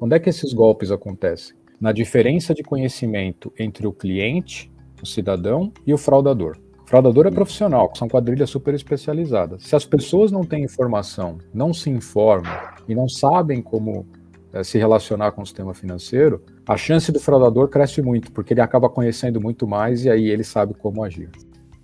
Quando 0.00 0.14
é 0.14 0.18
que 0.18 0.30
esses 0.30 0.54
golpes 0.54 0.90
acontecem? 0.90 1.54
Na 1.78 1.92
diferença 1.92 2.54
de 2.54 2.62
conhecimento 2.62 3.52
entre 3.58 3.86
o 3.86 3.92
cliente, 3.92 4.72
o 5.02 5.04
cidadão 5.04 5.70
e 5.86 5.92
o 5.92 5.98
fraudador. 5.98 6.56
O 6.82 6.88
fraudador 6.88 7.26
é 7.26 7.30
profissional, 7.30 7.92
são 7.94 8.08
quadrilhas 8.08 8.48
super 8.48 8.72
especializadas. 8.72 9.62
Se 9.62 9.76
as 9.76 9.84
pessoas 9.84 10.32
não 10.32 10.42
têm 10.42 10.64
informação, 10.64 11.36
não 11.52 11.74
se 11.74 11.90
informam 11.90 12.50
e 12.88 12.94
não 12.94 13.10
sabem 13.10 13.60
como 13.60 14.06
é, 14.54 14.64
se 14.64 14.78
relacionar 14.78 15.32
com 15.32 15.42
o 15.42 15.46
sistema 15.46 15.74
financeiro, 15.74 16.42
a 16.66 16.78
chance 16.78 17.12
do 17.12 17.20
fraudador 17.20 17.68
cresce 17.68 18.00
muito, 18.00 18.32
porque 18.32 18.54
ele 18.54 18.62
acaba 18.62 18.88
conhecendo 18.88 19.38
muito 19.38 19.68
mais 19.68 20.06
e 20.06 20.10
aí 20.10 20.30
ele 20.30 20.44
sabe 20.44 20.72
como 20.72 21.04
agir. 21.04 21.28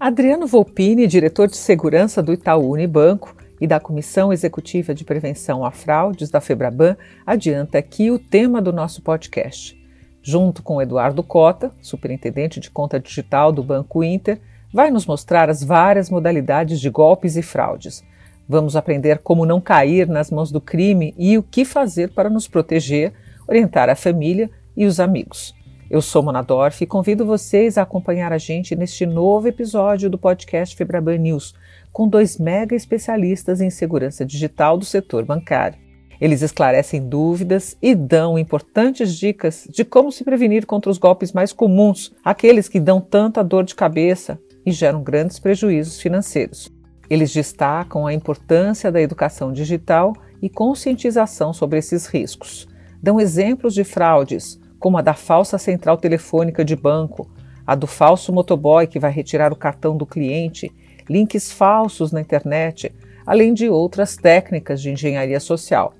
Adriano 0.00 0.46
Volpini, 0.46 1.06
diretor 1.06 1.48
de 1.48 1.56
segurança 1.58 2.22
do 2.22 2.32
Itaú 2.32 2.72
Unibanco 2.72 3.36
e 3.60 3.66
da 3.66 3.80
Comissão 3.80 4.32
Executiva 4.32 4.94
de 4.94 5.04
Prevenção 5.04 5.64
a 5.64 5.70
Fraudes 5.70 6.30
da 6.30 6.40
Febraban, 6.40 6.96
adianta 7.26 7.78
aqui 7.78 8.10
o 8.10 8.18
tema 8.18 8.60
do 8.60 8.72
nosso 8.72 9.02
podcast. 9.02 9.76
Junto 10.22 10.62
com 10.62 10.82
Eduardo 10.82 11.22
Cota, 11.22 11.72
superintendente 11.80 12.58
de 12.58 12.70
conta 12.70 12.98
digital 12.98 13.52
do 13.52 13.62
Banco 13.62 14.02
Inter, 14.02 14.40
vai 14.72 14.90
nos 14.90 15.06
mostrar 15.06 15.48
as 15.48 15.62
várias 15.62 16.10
modalidades 16.10 16.80
de 16.80 16.90
golpes 16.90 17.36
e 17.36 17.42
fraudes. 17.42 18.04
Vamos 18.48 18.76
aprender 18.76 19.18
como 19.18 19.46
não 19.46 19.60
cair 19.60 20.08
nas 20.08 20.30
mãos 20.30 20.50
do 20.50 20.60
crime 20.60 21.14
e 21.16 21.38
o 21.38 21.42
que 21.42 21.64
fazer 21.64 22.10
para 22.10 22.30
nos 22.30 22.46
proteger, 22.46 23.12
orientar 23.48 23.88
a 23.88 23.96
família 23.96 24.50
e 24.76 24.84
os 24.84 25.00
amigos. 25.00 25.54
Eu 25.88 26.02
sou 26.02 26.22
Mona 26.22 26.42
Dorf 26.42 26.82
e 26.82 26.86
convido 26.86 27.24
vocês 27.24 27.78
a 27.78 27.82
acompanhar 27.82 28.32
a 28.32 28.38
gente 28.38 28.74
neste 28.74 29.06
novo 29.06 29.46
episódio 29.46 30.10
do 30.10 30.18
podcast 30.18 30.74
Febraban 30.74 31.18
News, 31.18 31.54
com 31.96 32.06
dois 32.06 32.36
mega 32.36 32.76
especialistas 32.76 33.62
em 33.62 33.70
segurança 33.70 34.22
digital 34.22 34.76
do 34.76 34.84
setor 34.84 35.24
bancário. 35.24 35.78
Eles 36.20 36.42
esclarecem 36.42 37.00
dúvidas 37.00 37.74
e 37.80 37.94
dão 37.94 38.38
importantes 38.38 39.14
dicas 39.14 39.66
de 39.70 39.82
como 39.82 40.12
se 40.12 40.22
prevenir 40.22 40.66
contra 40.66 40.90
os 40.90 40.98
golpes 40.98 41.32
mais 41.32 41.54
comuns, 41.54 42.12
aqueles 42.22 42.68
que 42.68 42.78
dão 42.78 43.00
tanta 43.00 43.42
dor 43.42 43.64
de 43.64 43.74
cabeça 43.74 44.38
e 44.66 44.72
geram 44.72 45.02
grandes 45.02 45.38
prejuízos 45.38 45.98
financeiros. 45.98 46.70
Eles 47.08 47.32
destacam 47.32 48.06
a 48.06 48.12
importância 48.12 48.92
da 48.92 49.00
educação 49.00 49.50
digital 49.50 50.12
e 50.42 50.50
conscientização 50.50 51.54
sobre 51.54 51.78
esses 51.78 52.04
riscos. 52.04 52.68
Dão 53.02 53.18
exemplos 53.18 53.72
de 53.72 53.84
fraudes, 53.84 54.60
como 54.78 54.98
a 54.98 55.00
da 55.00 55.14
falsa 55.14 55.56
central 55.56 55.96
telefônica 55.96 56.62
de 56.62 56.76
banco, 56.76 57.30
a 57.66 57.74
do 57.74 57.86
falso 57.86 58.34
motoboy 58.34 58.86
que 58.86 58.98
vai 58.98 59.10
retirar 59.10 59.50
o 59.50 59.56
cartão 59.56 59.96
do 59.96 60.04
cliente, 60.04 60.70
links 61.08 61.50
falsos 61.50 62.12
na 62.12 62.20
internet, 62.20 62.92
além 63.26 63.52
de 63.52 63.68
outras 63.68 64.16
técnicas 64.16 64.80
de 64.80 64.90
engenharia 64.90 65.40
social. 65.40 65.94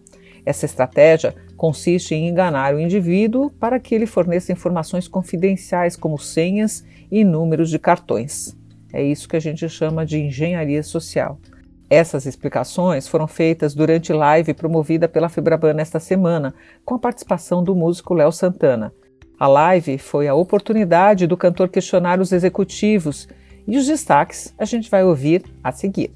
Essa 0.44 0.66
estratégia 0.66 1.34
consiste 1.56 2.14
em 2.14 2.28
enganar 2.28 2.74
o 2.74 2.80
indivíduo 2.80 3.50
para 3.50 3.80
que 3.80 3.94
ele 3.94 4.06
forneça 4.06 4.52
informações 4.52 5.08
confidenciais, 5.08 5.96
como 5.96 6.18
senhas 6.18 6.84
e 7.10 7.24
números 7.24 7.70
de 7.70 7.78
cartões. 7.78 8.56
É 8.92 9.02
isso 9.02 9.28
que 9.28 9.36
a 9.36 9.40
gente 9.40 9.68
chama 9.68 10.06
de 10.06 10.18
engenharia 10.18 10.82
social. 10.82 11.38
Essas 11.88 12.26
explicações 12.26 13.06
foram 13.06 13.26
feitas 13.26 13.74
durante 13.74 14.12
live 14.12 14.54
promovida 14.54 15.08
pela 15.08 15.28
Febraban 15.28 15.76
esta 15.78 16.00
semana, 16.00 16.54
com 16.84 16.94
a 16.94 16.98
participação 16.98 17.62
do 17.62 17.74
músico 17.74 18.14
Léo 18.14 18.32
Santana. 18.32 18.92
A 19.38 19.46
live 19.46 19.98
foi 19.98 20.26
a 20.26 20.34
oportunidade 20.34 21.26
do 21.26 21.36
cantor 21.36 21.68
questionar 21.68 22.20
os 22.20 22.32
executivos 22.32 23.28
e 23.66 23.76
os 23.76 23.86
destaques 23.86 24.54
a 24.58 24.64
gente 24.64 24.90
vai 24.90 25.04
ouvir 25.04 25.44
a 25.62 25.72
seguir. 25.72 26.14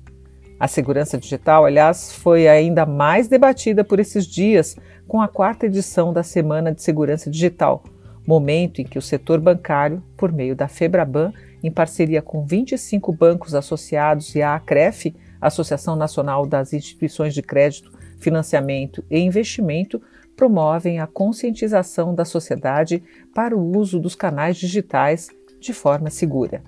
A 0.59 0.69
segurança 0.69 1.17
digital, 1.17 1.65
aliás, 1.65 2.13
foi 2.13 2.47
ainda 2.47 2.85
mais 2.85 3.29
debatida 3.29 3.83
por 3.83 3.99
esses 3.99 4.27
dias 4.27 4.77
com 5.09 5.21
a 5.21 5.27
quarta 5.27 5.67
edição 5.67 6.13
da 6.13 6.23
Semana 6.23 6.73
de 6.73 6.83
Segurança 6.83 7.31
Digital, 7.31 7.83
momento 8.27 8.81
em 8.81 8.85
que 8.85 8.99
o 8.99 9.03
setor 9.03 9.41
bancário, 9.41 10.03
por 10.17 10.31
meio 10.31 10.55
da 10.55 10.69
Febraban, 10.69 11.33
em 11.63 11.71
parceria 11.71 12.21
com 12.23 12.45
25 12.45 13.11
bancos 13.13 13.55
associados 13.55 14.35
e 14.35 14.43
a 14.43 14.55
ACREF, 14.55 15.17
Associação 15.41 15.97
Nacional 15.97 16.47
das 16.47 16.73
Instituições 16.73 17.35
de 17.35 17.43
Crédito, 17.43 17.91
Financiamento 18.19 19.03
e 19.11 19.19
Investimento, 19.19 20.01
promovem 20.37 21.01
a 21.01 21.07
conscientização 21.07 22.15
da 22.15 22.25
sociedade 22.25 23.03
para 23.35 23.57
o 23.57 23.77
uso 23.77 23.99
dos 23.99 24.15
canais 24.15 24.57
digitais 24.57 25.29
de 25.59 25.73
forma 25.73 26.11
segura. 26.11 26.63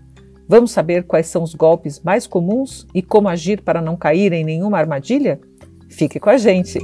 Vamos 0.52 0.70
saber 0.70 1.04
quais 1.04 1.28
são 1.28 1.42
os 1.42 1.54
golpes 1.54 1.98
mais 2.00 2.26
comuns 2.26 2.86
e 2.92 3.00
como 3.00 3.26
agir 3.26 3.62
para 3.62 3.80
não 3.80 3.96
cair 3.96 4.34
em 4.34 4.44
nenhuma 4.44 4.76
armadilha? 4.76 5.40
Fique 5.88 6.20
com 6.20 6.28
a 6.28 6.36
gente! 6.36 6.78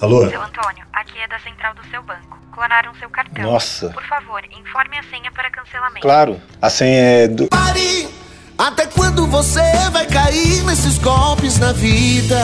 Alô? 0.00 0.30
Seu 0.30 0.40
Antônio, 0.40 0.86
aqui 0.92 1.18
é 1.18 1.26
da 1.26 1.40
central 1.40 1.74
do 1.74 1.84
seu 1.90 2.00
banco. 2.04 2.38
Clonaram 2.52 2.94
seu 2.94 3.10
cartão. 3.10 3.42
Nossa. 3.42 3.88
Por 3.88 4.04
favor, 4.04 4.40
informe 4.44 4.96
a 4.96 5.02
senha 5.10 5.32
para 5.32 5.50
cancelamento. 5.50 6.00
Claro, 6.00 6.40
a 6.62 6.70
senha 6.70 7.00
é 7.00 7.26
do. 7.26 7.48
Pare! 7.48 8.08
Até 8.56 8.86
quando 8.86 9.26
você 9.26 9.90
vai 9.90 10.06
cair 10.06 10.62
nesses 10.62 10.98
golpes 10.98 11.58
na 11.58 11.72
vida? 11.72 12.38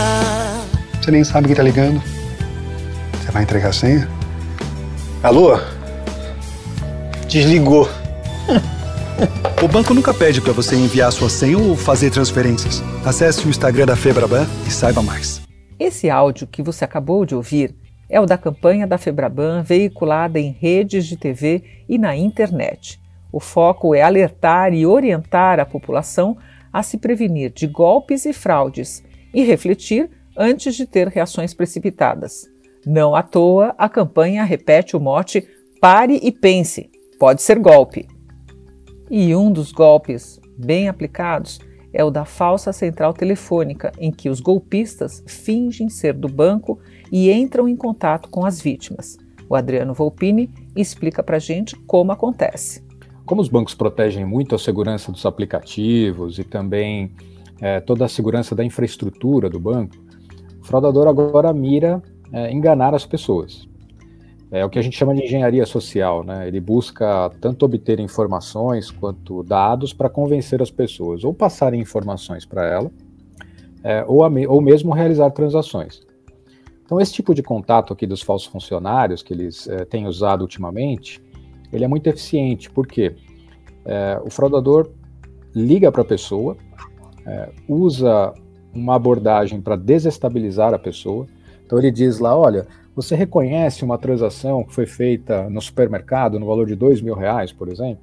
Você 1.00 1.12
nem 1.12 1.22
sabe 1.22 1.47
quem 1.47 1.55
tá 1.55 1.62
ligando. 1.62 2.03
Você 3.22 3.31
vai 3.31 3.44
entregar 3.44 3.69
a 3.69 3.72
senha? 3.72 4.09
Alô? 5.22 5.56
Desligou. 7.30 7.86
O 9.62 9.68
banco 9.68 9.94
nunca 9.94 10.12
pede 10.12 10.41
para 10.41 10.52
você 10.52 10.74
enviar 10.74 11.12
sua 11.12 11.30
senha 11.30 11.56
ou 11.56 11.76
fazer 11.76 12.10
transferências. 12.10 12.82
Acesse 13.06 13.46
o 13.46 13.48
Instagram 13.48 13.86
da 13.86 13.94
Febraban 13.94 14.44
e 14.66 14.70
saiba 14.72 15.00
mais. 15.00 15.40
Esse 15.78 16.10
áudio 16.10 16.48
que 16.48 16.60
você 16.60 16.84
acabou 16.84 17.24
de 17.24 17.36
ouvir 17.36 17.72
é 18.08 18.20
o 18.20 18.26
da 18.26 18.36
campanha 18.36 18.84
da 18.84 18.98
Febraban 18.98 19.62
veiculada 19.62 20.40
em 20.40 20.50
redes 20.50 21.06
de 21.06 21.16
TV 21.16 21.62
e 21.88 21.98
na 21.98 22.16
internet. 22.16 23.00
O 23.30 23.38
foco 23.38 23.94
é 23.94 24.02
alertar 24.02 24.74
e 24.74 24.84
orientar 24.84 25.60
a 25.60 25.64
população 25.64 26.36
a 26.72 26.82
se 26.82 26.98
prevenir 26.98 27.52
de 27.52 27.69
golpes 27.69 28.24
e 28.24 28.32
fraudes 28.32 29.04
e 29.32 29.44
refletir 29.44 30.10
antes 30.36 30.74
de 30.74 30.84
ter 30.84 31.06
reações 31.06 31.54
precipitadas. 31.54 32.48
Não 32.84 33.14
à 33.14 33.22
toa, 33.22 33.72
a 33.78 33.88
campanha 33.88 34.42
repete 34.42 34.96
o 34.96 35.00
mote 35.00 35.46
Pare 35.80 36.20
e 36.22 36.30
pense, 36.30 36.89
pode 37.20 37.42
ser 37.42 37.58
golpe. 37.58 38.08
E 39.10 39.36
um 39.36 39.53
dos 39.53 39.72
golpes 39.72 40.41
bem 40.56 40.88
aplicados 40.88 41.60
é 41.92 42.03
o 42.03 42.10
da 42.10 42.25
falsa 42.25 42.72
central 42.72 43.12
telefônica, 43.12 43.92
em 43.98 44.10
que 44.10 44.31
os 44.31 44.41
golpistas 44.41 45.22
fingem 45.26 45.91
ser 45.91 46.14
do 46.14 46.28
banco 46.28 46.78
e 47.12 47.31
entram 47.31 47.69
em 47.69 47.76
contato 47.76 48.31
com 48.31 48.47
as 48.47 48.62
vítimas. 48.62 49.19
O 49.50 49.54
Adriano 49.54 49.92
Volpini 49.92 50.48
explica 50.75 51.22
para 51.22 51.38
gente 51.38 51.76
como 51.81 52.10
acontece. 52.10 52.82
Como 53.26 53.42
os 53.42 53.48
bancos 53.50 53.75
protegem 53.75 54.25
muito 54.25 54.54
a 54.54 54.58
segurança 54.58 55.12
dos 55.12 55.26
aplicativos 55.26 56.38
e 56.38 56.44
também 56.44 57.12
é, 57.60 57.81
toda 57.81 58.06
a 58.06 58.08
segurança 58.08 58.54
da 58.54 58.64
infraestrutura 58.64 59.50
do 59.50 59.60
banco, 59.60 59.94
o 60.58 60.64
fraudador 60.64 61.06
agora 61.06 61.52
mira 61.52 62.02
é, 62.32 62.50
enganar 62.50 62.94
as 62.94 63.04
pessoas. 63.04 63.69
É 64.53 64.65
o 64.65 64.71
que 64.71 64.78
a 64.78 64.83
gente 64.83 64.97
chama 64.97 65.15
de 65.15 65.22
engenharia 65.22 65.65
social, 65.65 66.25
né? 66.25 66.49
Ele 66.49 66.59
busca 66.59 67.31
tanto 67.41 67.65
obter 67.65 68.00
informações 68.00 68.91
quanto 68.91 69.44
dados 69.44 69.93
para 69.93 70.09
convencer 70.09 70.61
as 70.61 70.71
pessoas, 70.71 71.22
ou 71.22 71.33
passarem 71.33 71.81
informações 71.81 72.44
para 72.44 72.66
ela, 72.66 72.91
é, 73.84 74.05
ou, 74.09 74.22
ou 74.49 74.61
mesmo 74.61 74.93
realizar 74.93 75.31
transações. 75.31 76.00
Então, 76.84 77.00
esse 77.00 77.12
tipo 77.12 77.33
de 77.33 77.44
contato 77.44 77.93
aqui 77.93 78.05
dos 78.05 78.22
falsos 78.22 78.49
funcionários 78.49 79.22
que 79.22 79.33
eles 79.33 79.69
é, 79.69 79.84
têm 79.84 80.09
usado 80.09 80.41
ultimamente, 80.43 81.22
ele 81.72 81.84
é 81.84 81.88
muito 81.88 82.09
eficiente, 82.09 82.69
porque 82.69 83.15
é, 83.84 84.21
o 84.25 84.31
fraudador 84.31 84.91
liga 85.55 85.93
para 85.93 86.03
a 86.03 86.05
pessoa, 86.05 86.56
é, 87.25 87.50
usa 87.69 88.34
uma 88.75 88.97
abordagem 88.97 89.61
para 89.61 89.76
desestabilizar 89.76 90.75
a 90.75 90.79
pessoa. 90.81 91.26
Então, 91.64 91.79
ele 91.79 91.93
diz 91.93 92.19
lá: 92.19 92.37
olha, 92.37 92.67
você 92.94 93.14
reconhece 93.14 93.84
uma 93.84 93.98
transação 93.98 94.64
que 94.64 94.75
foi 94.75 94.87
feita 94.87 95.48
no 95.48 95.60
supermercado 95.60 96.38
no 96.38 96.46
valor 96.46 96.66
de 96.66 96.75
dois 96.75 97.00
mil 97.00 97.14
reais, 97.14 97.52
por 97.52 97.69
exemplo? 97.69 98.02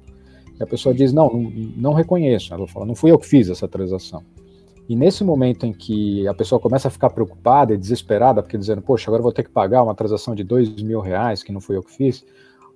E 0.58 0.62
a 0.62 0.66
pessoa 0.66 0.94
diz, 0.94 1.12
não, 1.12 1.32
não, 1.32 1.50
não 1.76 1.92
reconheço. 1.92 2.52
Ela 2.52 2.66
fala, 2.66 2.86
não 2.86 2.94
fui 2.94 3.10
eu 3.10 3.18
que 3.18 3.26
fiz 3.26 3.48
essa 3.48 3.68
transação. 3.68 4.22
E 4.88 4.96
nesse 4.96 5.22
momento 5.22 5.66
em 5.66 5.72
que 5.72 6.26
a 6.26 6.32
pessoa 6.32 6.58
começa 6.58 6.88
a 6.88 6.90
ficar 6.90 7.10
preocupada 7.10 7.74
e 7.74 7.76
desesperada, 7.76 8.42
porque 8.42 8.56
dizendo, 8.56 8.80
poxa, 8.80 9.10
agora 9.10 9.22
vou 9.22 9.32
ter 9.32 9.42
que 9.42 9.50
pagar 9.50 9.82
uma 9.82 9.94
transação 9.94 10.34
de 10.34 10.42
dois 10.42 10.70
mil 10.82 11.00
reais 11.00 11.42
que 11.42 11.52
não 11.52 11.60
fui 11.60 11.76
eu 11.76 11.82
que 11.82 11.92
fiz, 11.92 12.24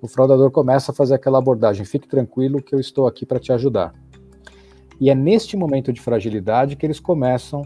o 0.01 0.07
fraudador 0.07 0.51
começa 0.51 0.93
a 0.93 0.95
fazer 0.95 1.15
aquela 1.15 1.39
abordagem, 1.39 1.87
fique 1.87 2.07
tranquilo 2.07 2.61
que 2.61 2.75
eu 2.75 2.81
estou 2.81 3.07
aqui 3.07 3.25
para 3.25 3.39
te 3.39 3.53
ajudar. 3.53 3.95
E 5.01 5.09
é 5.09 5.15
neste 5.15 5.57
momento 5.57 5.93
de 5.93 6.01
fragilidade 6.01 6.77
que 6.77 6.85
eles 6.85 7.01
começam 7.01 7.63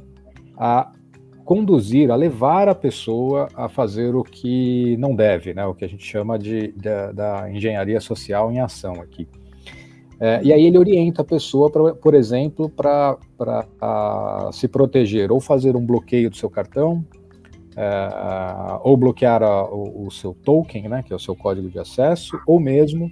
a 0.56 0.92
conduzir, 1.46 2.10
a 2.10 2.16
levar 2.16 2.68
a 2.68 2.74
pessoa 2.74 3.48
a 3.54 3.68
fazer 3.68 4.16
o 4.16 4.24
que 4.24 4.96
não 4.98 5.14
deve, 5.14 5.54
né? 5.54 5.64
O 5.64 5.74
que 5.74 5.84
a 5.84 5.88
gente 5.88 6.04
chama 6.04 6.36
de, 6.36 6.72
da, 6.72 7.12
da 7.12 7.50
engenharia 7.50 8.00
social 8.00 8.50
em 8.50 8.58
ação 8.58 8.94
aqui. 8.94 9.28
É, 10.18 10.40
e 10.42 10.52
aí 10.52 10.66
ele 10.66 10.76
orienta 10.76 11.22
a 11.22 11.24
pessoa, 11.24 11.70
pra, 11.70 11.94
por 11.94 12.14
exemplo, 12.14 12.68
para 12.68 13.16
se 14.52 14.66
proteger 14.66 15.30
ou 15.30 15.40
fazer 15.40 15.76
um 15.76 15.86
bloqueio 15.86 16.28
do 16.28 16.36
seu 16.36 16.50
cartão, 16.50 17.06
é, 17.76 18.08
ou 18.82 18.96
bloquear 18.96 19.42
a, 19.42 19.64
o, 19.66 20.06
o, 20.06 20.10
seu 20.10 20.34
token, 20.34 20.88
né, 20.88 21.04
que 21.06 21.12
é 21.12 21.16
o 21.16 21.20
seu 21.20 21.36
código 21.36 21.70
de 21.70 21.78
acesso, 21.78 22.40
ou 22.44 22.58
mesmo 22.58 23.08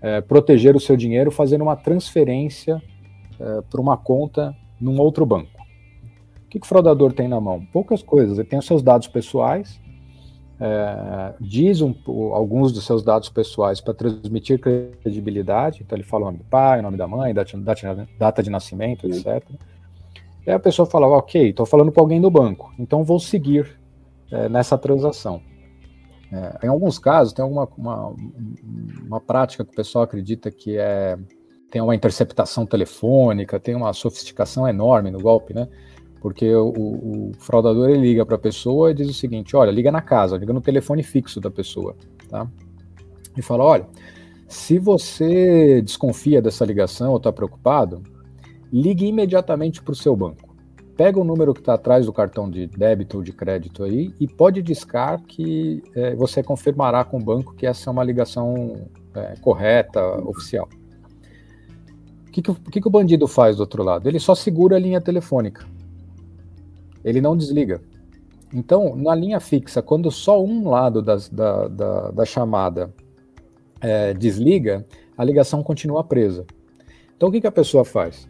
é, 0.00 0.22
proteger 0.22 0.74
o 0.74 0.80
seu 0.80 0.96
dinheiro 0.96 1.30
fazendo 1.30 1.62
uma 1.62 1.76
transferência 1.76 2.80
é, 3.38 3.60
para 3.68 3.80
uma 3.80 3.96
conta 3.96 4.56
num 4.80 4.98
outro 4.98 5.26
banco. 5.26 5.53
O 6.54 6.56
que, 6.56 6.60
que 6.60 6.66
o 6.66 6.68
fraudador 6.68 7.12
tem 7.12 7.26
na 7.26 7.40
mão? 7.40 7.66
Poucas 7.72 8.00
coisas. 8.00 8.38
Ele 8.38 8.46
tem 8.46 8.58
os 8.58 8.66
seus 8.66 8.80
dados 8.80 9.08
pessoais, 9.08 9.80
é, 10.60 11.34
diz 11.40 11.80
um, 11.80 11.92
alguns 12.32 12.70
dos 12.70 12.86
seus 12.86 13.02
dados 13.02 13.28
pessoais 13.28 13.80
para 13.80 13.92
transmitir 13.92 14.60
credibilidade, 14.60 15.82
então 15.82 15.96
ele 15.96 16.04
fala 16.04 16.22
o 16.22 16.26
nome 16.26 16.38
do 16.38 16.44
pai, 16.44 16.78
o 16.78 16.82
nome 16.82 16.96
da 16.96 17.08
mãe, 17.08 17.34
data, 17.34 17.56
data, 17.58 18.08
data 18.16 18.42
de 18.42 18.50
nascimento, 18.50 19.04
etc. 19.06 19.42
E 20.46 20.50
a 20.50 20.58
pessoa 20.60 20.86
fala, 20.86 21.08
ok, 21.08 21.50
estou 21.50 21.66
falando 21.66 21.90
com 21.90 22.00
alguém 22.00 22.20
do 22.20 22.30
banco, 22.30 22.72
então 22.78 23.02
vou 23.02 23.18
seguir 23.18 23.76
é, 24.30 24.48
nessa 24.48 24.78
transação. 24.78 25.42
É, 26.32 26.66
em 26.66 26.68
alguns 26.68 27.00
casos, 27.00 27.32
tem 27.32 27.42
alguma 27.42 27.68
uma, 27.76 28.14
uma 29.04 29.20
prática 29.20 29.64
que 29.64 29.72
o 29.72 29.76
pessoal 29.76 30.04
acredita 30.04 30.52
que 30.52 30.76
é 30.78 31.18
tem 31.68 31.82
uma 31.82 31.96
interceptação 31.96 32.64
telefônica, 32.64 33.58
tem 33.58 33.74
uma 33.74 33.92
sofisticação 33.92 34.68
enorme 34.68 35.10
no 35.10 35.20
golpe, 35.20 35.52
né? 35.52 35.68
Porque 36.24 36.54
o, 36.54 36.68
o, 36.68 37.32
fraudador 37.38 37.90
ele 37.90 38.00
liga 38.00 38.24
para 38.24 38.36
a 38.36 38.38
pessoa 38.38 38.90
e 38.90 38.94
diz 38.94 39.10
o 39.10 39.12
seguinte: 39.12 39.54
olha, 39.54 39.70
liga 39.70 39.92
na 39.92 40.00
casa, 40.00 40.38
liga 40.38 40.54
no 40.54 40.60
telefone 40.62 41.02
fixo 41.02 41.38
da 41.38 41.50
pessoa, 41.50 41.94
tá? 42.30 42.48
E 43.36 43.42
fala: 43.42 43.62
olha, 43.62 43.86
se 44.48 44.78
você 44.78 45.82
desconfia 45.82 46.40
dessa 46.40 46.64
ligação 46.64 47.10
ou 47.10 47.18
está 47.18 47.30
preocupado, 47.30 48.02
ligue 48.72 49.04
imediatamente 49.04 49.82
para 49.82 49.92
o 49.92 49.94
seu 49.94 50.16
banco. 50.16 50.56
Pega 50.96 51.20
o 51.20 51.24
número 51.24 51.52
que 51.52 51.60
está 51.60 51.74
atrás 51.74 52.06
do 52.06 52.12
cartão 52.12 52.48
de 52.48 52.68
débito 52.68 53.18
ou 53.18 53.22
de 53.22 53.30
crédito 53.34 53.84
aí 53.84 54.14
e 54.18 54.26
pode 54.26 54.62
discar 54.62 55.22
que 55.24 55.82
é, 55.94 56.14
você 56.14 56.42
confirmará 56.42 57.04
com 57.04 57.18
o 57.18 57.22
banco 57.22 57.54
que 57.54 57.66
essa 57.66 57.90
é 57.90 57.92
uma 57.92 58.02
ligação 58.02 58.88
é, 59.14 59.34
correta, 59.42 60.02
oficial. 60.26 60.70
O 62.26 62.30
que, 62.30 62.40
que, 62.40 62.54
que, 62.54 62.80
que 62.80 62.88
o 62.88 62.90
bandido 62.90 63.28
faz 63.28 63.56
do 63.56 63.60
outro 63.60 63.82
lado? 63.82 64.08
Ele 64.08 64.18
só 64.18 64.34
segura 64.34 64.76
a 64.76 64.78
linha 64.78 65.02
telefônica 65.02 65.73
ele 67.04 67.20
não 67.20 67.36
desliga. 67.36 67.80
Então, 68.52 68.94
na 68.96 69.14
linha 69.14 69.40
fixa, 69.40 69.82
quando 69.82 70.10
só 70.10 70.42
um 70.42 70.68
lado 70.68 71.02
das, 71.02 71.28
da, 71.28 71.68
da, 71.68 72.10
da, 72.10 72.24
chamada 72.24 72.92
é, 73.80 74.14
desliga, 74.14 74.86
a 75.18 75.24
ligação 75.24 75.62
continua 75.62 76.04
presa. 76.04 76.46
Então, 77.16 77.28
o 77.28 77.32
que, 77.32 77.40
que 77.40 77.46
a 77.46 77.52
pessoa 77.52 77.84
faz? 77.84 78.28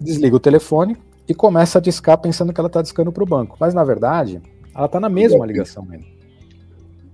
Desliga 0.00 0.36
o 0.36 0.40
telefone 0.40 0.96
e 1.28 1.34
começa 1.34 1.78
a 1.78 1.80
discar 1.80 2.18
pensando 2.18 2.52
que 2.52 2.60
ela 2.60 2.68
está 2.68 2.80
discando 2.80 3.12
para 3.12 3.22
o 3.22 3.26
banco. 3.26 3.56
Mas, 3.58 3.74
na 3.74 3.84
verdade, 3.84 4.40
ela 4.74 4.86
está 4.86 5.00
na 5.00 5.08
mesma 5.08 5.44
ligação 5.44 5.86
ainda. 5.90 6.19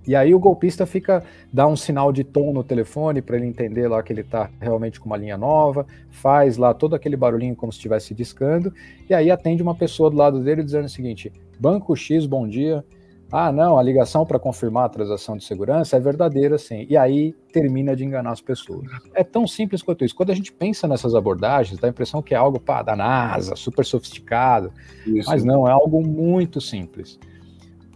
E 0.07 0.15
aí 0.15 0.35
o 0.35 0.39
golpista 0.39 0.87
fica 0.87 1.23
dá 1.53 1.67
um 1.67 1.77
sinal 1.77 2.13
de 2.13 2.23
tom 2.23 2.53
no 2.53 2.63
telefone 2.63 3.21
para 3.21 3.37
ele 3.37 3.47
entender 3.47 3.89
lá 3.89 4.03
que 4.03 4.13
ele 4.13 4.21
está 4.21 4.49
realmente 4.61 5.01
com 5.01 5.07
uma 5.07 5.17
linha 5.17 5.37
nova, 5.37 5.87
faz 6.11 6.57
lá 6.57 6.73
todo 6.73 6.95
aquele 6.95 7.17
barulhinho 7.17 7.57
como 7.57 7.73
se 7.73 7.79
estivesse 7.79 8.15
discando, 8.15 8.73
e 9.09 9.15
aí 9.15 9.31
atende 9.31 9.63
uma 9.63 9.75
pessoa 9.75 10.11
do 10.11 10.17
lado 10.17 10.43
dele 10.43 10.63
dizendo 10.63 10.85
o 10.85 10.91
seguinte: 10.91 11.33
Banco 11.59 11.97
X, 11.97 12.27
bom 12.27 12.47
dia. 12.47 12.85
Ah, 13.31 13.51
não, 13.51 13.77
a 13.77 13.83
ligação 13.83 14.25
para 14.25 14.39
confirmar 14.39 14.85
a 14.85 14.89
transação 14.89 15.37
de 15.37 15.45
segurança 15.45 15.97
é 15.97 16.01
verdadeira, 16.01 16.57
sim. 16.59 16.87
E 16.89 16.97
aí 16.97 17.35
termina 17.53 17.97
de 17.97 18.05
enganar 18.05 18.31
as 18.31 18.41
pessoas. 18.41 18.87
É 19.15 19.25
tão 19.25 19.49
simples 19.49 19.83
quanto 19.83 20.05
isso. 20.05 20.15
Quando 20.15 20.31
a 20.31 20.35
gente 20.35 20.53
pensa 20.53 20.87
nessas 20.87 21.13
abordagens, 21.13 21.81
dá 21.81 21.89
a 21.89 21.91
impressão 21.91 22.23
que 22.23 22.35
é 22.35 22.37
algo 22.37 22.61
pá, 22.61 22.83
da 22.83 22.95
NASA, 22.95 23.57
super 23.57 23.85
sofisticado. 23.85 24.73
Isso. 25.05 25.29
Mas 25.29 25.43
não, 25.43 25.67
é 25.67 25.73
algo 25.73 26.07
muito 26.07 26.61
simples. 26.61 27.19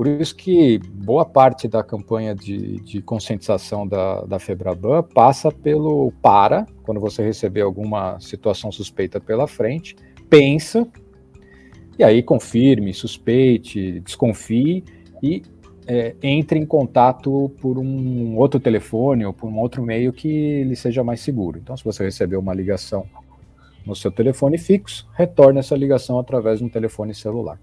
Por 0.01 0.07
isso 0.07 0.35
que 0.35 0.79
boa 0.79 1.27
parte 1.27 1.69
da 1.69 1.85
campanha 1.85 2.35
de, 2.35 2.81
de 2.81 3.03
conscientização 3.03 3.87
da, 3.87 4.23
da 4.23 4.39
Febraban 4.39 5.03
passa 5.03 5.53
pelo 5.53 6.11
para, 6.23 6.67
quando 6.85 6.99
você 6.99 7.23
receber 7.23 7.61
alguma 7.61 8.19
situação 8.19 8.73
suspeita 8.73 9.21
pela 9.21 9.47
frente, 9.47 9.95
pensa, 10.31 10.89
e 11.99 12.03
aí 12.03 12.23
confirme, 12.23 12.95
suspeite, 12.95 14.01
desconfie 14.01 14.83
e 15.23 15.43
é, 15.87 16.17
entre 16.23 16.59
em 16.59 16.65
contato 16.65 17.53
por 17.61 17.79
um 17.79 18.39
outro 18.39 18.59
telefone 18.59 19.27
ou 19.27 19.35
por 19.35 19.51
um 19.51 19.59
outro 19.59 19.83
meio 19.83 20.15
que 20.15 20.65
lhe 20.65 20.77
seja 20.77 21.05
mais 21.05 21.21
seguro. 21.21 21.59
Então, 21.63 21.77
se 21.77 21.85
você 21.85 22.05
receber 22.05 22.39
uma 22.39 22.55
ligação 22.55 23.05
no 23.85 23.95
seu 23.95 24.11
telefone 24.11 24.57
fixo, 24.57 25.07
retorne 25.13 25.59
essa 25.59 25.77
ligação 25.77 26.19
através 26.19 26.61
de 26.61 26.65
um 26.65 26.71
telefone 26.71 27.15
celular. 27.15 27.61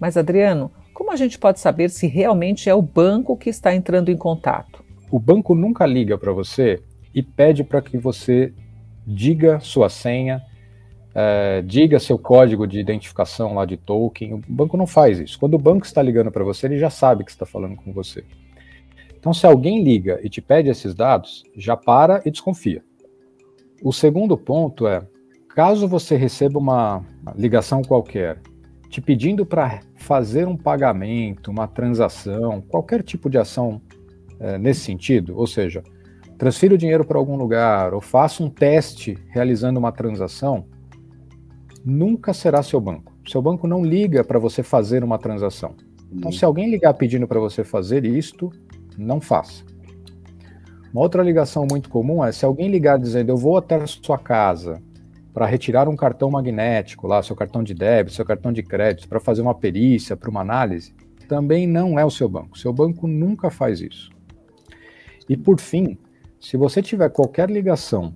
Mas, 0.00 0.16
Adriano, 0.16 0.70
como 0.92 1.10
a 1.10 1.16
gente 1.16 1.38
pode 1.38 1.60
saber 1.60 1.90
se 1.90 2.06
realmente 2.06 2.68
é 2.68 2.74
o 2.74 2.82
banco 2.82 3.36
que 3.36 3.50
está 3.50 3.74
entrando 3.74 4.10
em 4.10 4.16
contato? 4.16 4.84
O 5.10 5.18
banco 5.18 5.54
nunca 5.54 5.86
liga 5.86 6.16
para 6.16 6.32
você 6.32 6.82
e 7.14 7.22
pede 7.22 7.64
para 7.64 7.82
que 7.82 7.98
você 7.98 8.52
diga 9.06 9.60
sua 9.60 9.88
senha, 9.88 10.42
é, 11.14 11.62
diga 11.62 11.98
seu 11.98 12.18
código 12.18 12.66
de 12.66 12.78
identificação 12.78 13.54
lá 13.54 13.64
de 13.64 13.76
token. 13.76 14.34
O 14.34 14.40
banco 14.48 14.76
não 14.76 14.86
faz 14.86 15.18
isso. 15.18 15.38
Quando 15.38 15.54
o 15.54 15.58
banco 15.58 15.84
está 15.84 16.00
ligando 16.00 16.30
para 16.30 16.44
você, 16.44 16.66
ele 16.66 16.78
já 16.78 16.90
sabe 16.90 17.24
que 17.24 17.30
está 17.30 17.44
falando 17.44 17.76
com 17.76 17.92
você. 17.92 18.24
Então, 19.18 19.32
se 19.32 19.46
alguém 19.46 19.84
liga 19.84 20.18
e 20.22 20.28
te 20.28 20.40
pede 20.40 20.68
esses 20.68 20.94
dados, 20.94 21.44
já 21.56 21.76
para 21.76 22.22
e 22.24 22.30
desconfia. 22.30 22.82
O 23.82 23.92
segundo 23.92 24.36
ponto 24.36 24.86
é, 24.86 25.06
caso 25.54 25.86
você 25.86 26.16
receba 26.16 26.58
uma 26.58 27.04
ligação 27.36 27.82
qualquer 27.82 28.40
te 28.92 29.00
pedindo 29.00 29.46
para 29.46 29.80
fazer 29.94 30.46
um 30.46 30.54
pagamento, 30.54 31.50
uma 31.50 31.66
transação, 31.66 32.60
qualquer 32.60 33.02
tipo 33.02 33.30
de 33.30 33.38
ação 33.38 33.80
é, 34.38 34.58
nesse 34.58 34.80
sentido, 34.80 35.34
ou 35.34 35.46
seja, 35.46 35.82
transfira 36.36 36.74
o 36.74 36.78
dinheiro 36.78 37.02
para 37.02 37.16
algum 37.16 37.34
lugar 37.34 37.94
ou 37.94 38.02
faça 38.02 38.44
um 38.44 38.50
teste 38.50 39.16
realizando 39.30 39.78
uma 39.78 39.90
transação, 39.90 40.66
nunca 41.82 42.34
será 42.34 42.62
seu 42.62 42.78
banco. 42.82 43.16
Seu 43.26 43.40
banco 43.40 43.66
não 43.66 43.82
liga 43.82 44.22
para 44.22 44.38
você 44.38 44.62
fazer 44.62 45.02
uma 45.02 45.18
transação. 45.18 45.74
Então, 46.12 46.30
se 46.30 46.44
alguém 46.44 46.68
ligar 46.68 46.92
pedindo 46.92 47.26
para 47.26 47.40
você 47.40 47.64
fazer 47.64 48.04
isto, 48.04 48.52
não 48.98 49.22
faça. 49.22 49.64
Uma 50.92 51.00
outra 51.00 51.22
ligação 51.22 51.66
muito 51.66 51.88
comum 51.88 52.22
é 52.22 52.30
se 52.30 52.44
alguém 52.44 52.70
ligar 52.70 52.98
dizendo 52.98 53.30
eu 53.30 53.38
vou 53.38 53.56
até 53.56 53.76
a 53.76 53.86
sua 53.86 54.18
casa 54.18 54.82
para 55.32 55.46
retirar 55.46 55.88
um 55.88 55.96
cartão 55.96 56.30
magnético, 56.30 57.06
lá, 57.06 57.22
seu 57.22 57.34
cartão 57.34 57.62
de 57.62 57.74
débito, 57.74 58.14
seu 58.14 58.24
cartão 58.24 58.52
de 58.52 58.62
crédito, 58.62 59.08
para 59.08 59.18
fazer 59.18 59.40
uma 59.42 59.54
perícia, 59.54 60.16
para 60.16 60.28
uma 60.28 60.40
análise, 60.40 60.94
também 61.26 61.66
não 61.66 61.98
é 61.98 62.04
o 62.04 62.10
seu 62.10 62.28
banco. 62.28 62.58
Seu 62.58 62.72
banco 62.72 63.06
nunca 63.06 63.50
faz 63.50 63.80
isso. 63.80 64.10
E 65.28 65.36
por 65.36 65.58
fim, 65.58 65.96
se 66.38 66.56
você 66.56 66.82
tiver 66.82 67.08
qualquer 67.08 67.48
ligação 67.48 68.14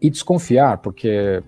e 0.00 0.10
desconfiar, 0.10 0.78
porque 0.78 1.42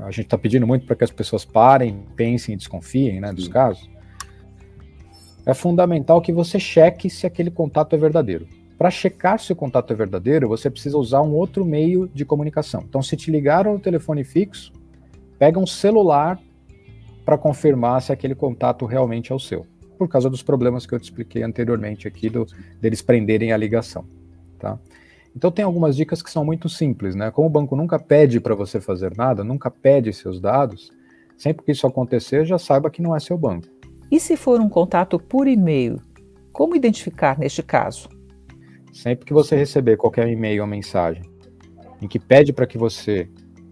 a 0.00 0.10
gente 0.10 0.24
está 0.26 0.36
pedindo 0.36 0.66
muito 0.66 0.84
para 0.84 0.96
que 0.96 1.04
as 1.04 1.10
pessoas 1.10 1.44
parem, 1.44 2.04
pensem 2.14 2.54
e 2.54 2.58
desconfiem 2.58 3.20
né, 3.20 3.32
dos 3.32 3.48
casos, 3.48 3.88
é 5.46 5.54
fundamental 5.54 6.20
que 6.20 6.32
você 6.32 6.58
cheque 6.58 7.08
se 7.08 7.26
aquele 7.26 7.50
contato 7.50 7.94
é 7.94 7.98
verdadeiro. 7.98 8.46
Para 8.78 8.90
checar 8.90 9.38
se 9.38 9.52
o 9.52 9.56
contato 9.56 9.92
é 9.92 9.96
verdadeiro, 9.96 10.48
você 10.48 10.68
precisa 10.68 10.98
usar 10.98 11.22
um 11.22 11.32
outro 11.32 11.64
meio 11.64 12.08
de 12.08 12.24
comunicação. 12.24 12.84
Então, 12.86 13.02
se 13.02 13.16
te 13.16 13.30
ligaram 13.30 13.74
no 13.74 13.80
telefone 13.80 14.22
fixo, 14.22 14.72
pega 15.38 15.58
um 15.58 15.66
celular 15.66 16.38
para 17.24 17.38
confirmar 17.38 18.02
se 18.02 18.12
aquele 18.12 18.34
contato 18.34 18.84
realmente 18.84 19.32
é 19.32 19.34
o 19.34 19.38
seu, 19.38 19.66
por 19.98 20.08
causa 20.08 20.28
dos 20.28 20.42
problemas 20.42 20.86
que 20.86 20.94
eu 20.94 21.00
te 21.00 21.04
expliquei 21.04 21.42
anteriormente 21.42 22.06
aqui 22.06 22.28
do, 22.28 22.46
deles 22.80 23.02
prenderem 23.02 23.50
a 23.52 23.56
ligação, 23.56 24.04
tá? 24.58 24.78
Então 25.34 25.50
tem 25.50 25.64
algumas 25.64 25.96
dicas 25.96 26.22
que 26.22 26.30
são 26.30 26.44
muito 26.44 26.68
simples, 26.68 27.14
né? 27.14 27.30
Como 27.30 27.48
o 27.48 27.50
banco 27.50 27.76
nunca 27.76 27.98
pede 27.98 28.40
para 28.40 28.54
você 28.54 28.80
fazer 28.80 29.14
nada, 29.16 29.42
nunca 29.42 29.70
pede 29.70 30.12
seus 30.12 30.40
dados, 30.40 30.90
sempre 31.36 31.64
que 31.64 31.72
isso 31.72 31.86
acontecer, 31.86 32.46
já 32.46 32.58
saiba 32.58 32.90
que 32.90 33.02
não 33.02 33.14
é 33.14 33.20
seu 33.20 33.36
banco. 33.36 33.66
E 34.10 34.20
se 34.20 34.36
for 34.36 34.60
um 34.60 34.68
contato 34.68 35.18
por 35.18 35.48
e-mail, 35.48 36.00
como 36.52 36.76
identificar 36.76 37.38
neste 37.38 37.62
caso? 37.62 38.08
Sempre 38.96 39.26
que 39.26 39.34
você 39.34 39.54
receber 39.54 39.98
qualquer 39.98 40.26
e-mail 40.26 40.62
ou 40.62 40.66
mensagem 40.66 41.22
em 42.00 42.08
que 42.08 42.18
pede 42.18 42.50
para 42.50 42.66
que 42.66 42.78
você 42.78 43.28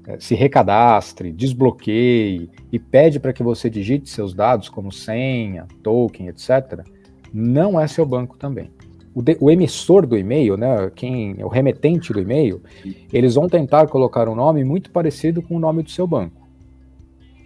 é, 0.06 0.18
se 0.20 0.34
recadastre, 0.34 1.32
desbloqueie 1.32 2.50
e 2.70 2.78
pede 2.78 3.18
para 3.18 3.32
que 3.32 3.42
você 3.42 3.70
digite 3.70 4.10
seus 4.10 4.34
dados 4.34 4.68
como 4.68 4.92
senha, 4.92 5.66
token, 5.82 6.28
etc., 6.28 6.84
não 7.32 7.80
é 7.80 7.86
seu 7.86 8.04
banco 8.04 8.36
também. 8.36 8.70
O, 9.14 9.22
de, 9.22 9.36
o 9.40 9.50
emissor 9.50 10.06
do 10.06 10.16
e-mail, 10.16 10.58
né, 10.58 10.90
quem 10.94 11.42
o 11.42 11.48
remetente 11.48 12.12
do 12.12 12.20
e-mail, 12.20 12.62
eles 13.10 13.34
vão 13.34 13.48
tentar 13.48 13.86
colocar 13.88 14.28
um 14.28 14.34
nome 14.34 14.62
muito 14.62 14.90
parecido 14.90 15.40
com 15.40 15.56
o 15.56 15.60
nome 15.60 15.82
do 15.82 15.90
seu 15.90 16.06
banco. 16.06 16.46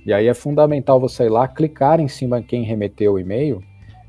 E 0.04 0.12
aí 0.12 0.26
é 0.26 0.34
fundamental 0.34 0.98
você 0.98 1.24
ir 1.24 1.28
lá, 1.28 1.46
clicar 1.46 2.00
em 2.00 2.08
cima 2.08 2.40
de 2.40 2.46
quem 2.48 2.64
remeteu 2.64 3.12
o 3.12 3.18
e-mail 3.20 3.62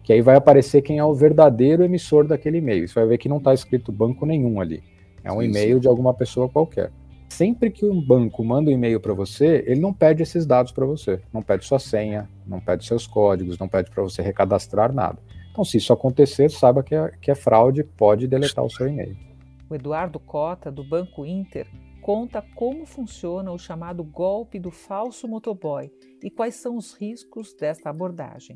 que 0.09 0.13
aí 0.13 0.21
vai 0.21 0.35
aparecer 0.35 0.81
quem 0.81 0.97
é 0.97 1.05
o 1.05 1.13
verdadeiro 1.13 1.83
emissor 1.83 2.25
daquele 2.25 2.57
e-mail. 2.57 2.87
Você 2.87 2.95
vai 2.95 3.09
ver 3.09 3.19
que 3.19 3.29
não 3.29 3.37
está 3.37 3.53
escrito 3.53 3.91
banco 3.91 4.25
nenhum 4.25 4.59
ali. 4.59 4.81
É 5.23 5.31
um 5.31 5.39
e-mail 5.39 5.79
de 5.79 5.87
alguma 5.87 6.15
pessoa 6.15 6.49
qualquer. 6.49 6.91
Sempre 7.29 7.69
que 7.69 7.85
um 7.85 8.01
banco 8.01 8.43
manda 8.43 8.71
um 8.71 8.73
e-mail 8.73 8.99
para 8.99 9.13
você, 9.13 9.63
ele 9.67 9.79
não 9.79 9.93
pede 9.93 10.23
esses 10.23 10.47
dados 10.47 10.71
para 10.71 10.83
você. 10.83 11.21
Não 11.31 11.43
pede 11.43 11.63
sua 11.63 11.77
senha, 11.77 12.27
não 12.47 12.59
pede 12.59 12.87
seus 12.87 13.05
códigos, 13.05 13.59
não 13.59 13.67
pede 13.67 13.91
para 13.91 14.01
você 14.01 14.23
recadastrar 14.23 14.91
nada. 14.91 15.19
Então, 15.51 15.63
se 15.63 15.77
isso 15.77 15.93
acontecer, 15.93 16.49
saiba 16.49 16.81
que 16.81 16.95
é, 16.95 17.11
que 17.21 17.29
é 17.29 17.35
fraude, 17.35 17.83
pode 17.83 18.27
deletar 18.27 18.65
o 18.65 18.69
seu 18.71 18.87
e-mail. 18.87 19.15
O 19.69 19.75
Eduardo 19.75 20.19
Cota, 20.19 20.71
do 20.71 20.83
Banco 20.83 21.23
Inter, 21.23 21.67
conta 22.01 22.43
como 22.55 22.83
funciona 22.87 23.51
o 23.51 23.59
chamado 23.59 24.03
golpe 24.03 24.57
do 24.57 24.71
falso 24.71 25.27
motoboy 25.27 25.91
e 26.23 26.31
quais 26.31 26.55
são 26.55 26.77
os 26.77 26.95
riscos 26.95 27.53
desta 27.53 27.91
abordagem. 27.91 28.55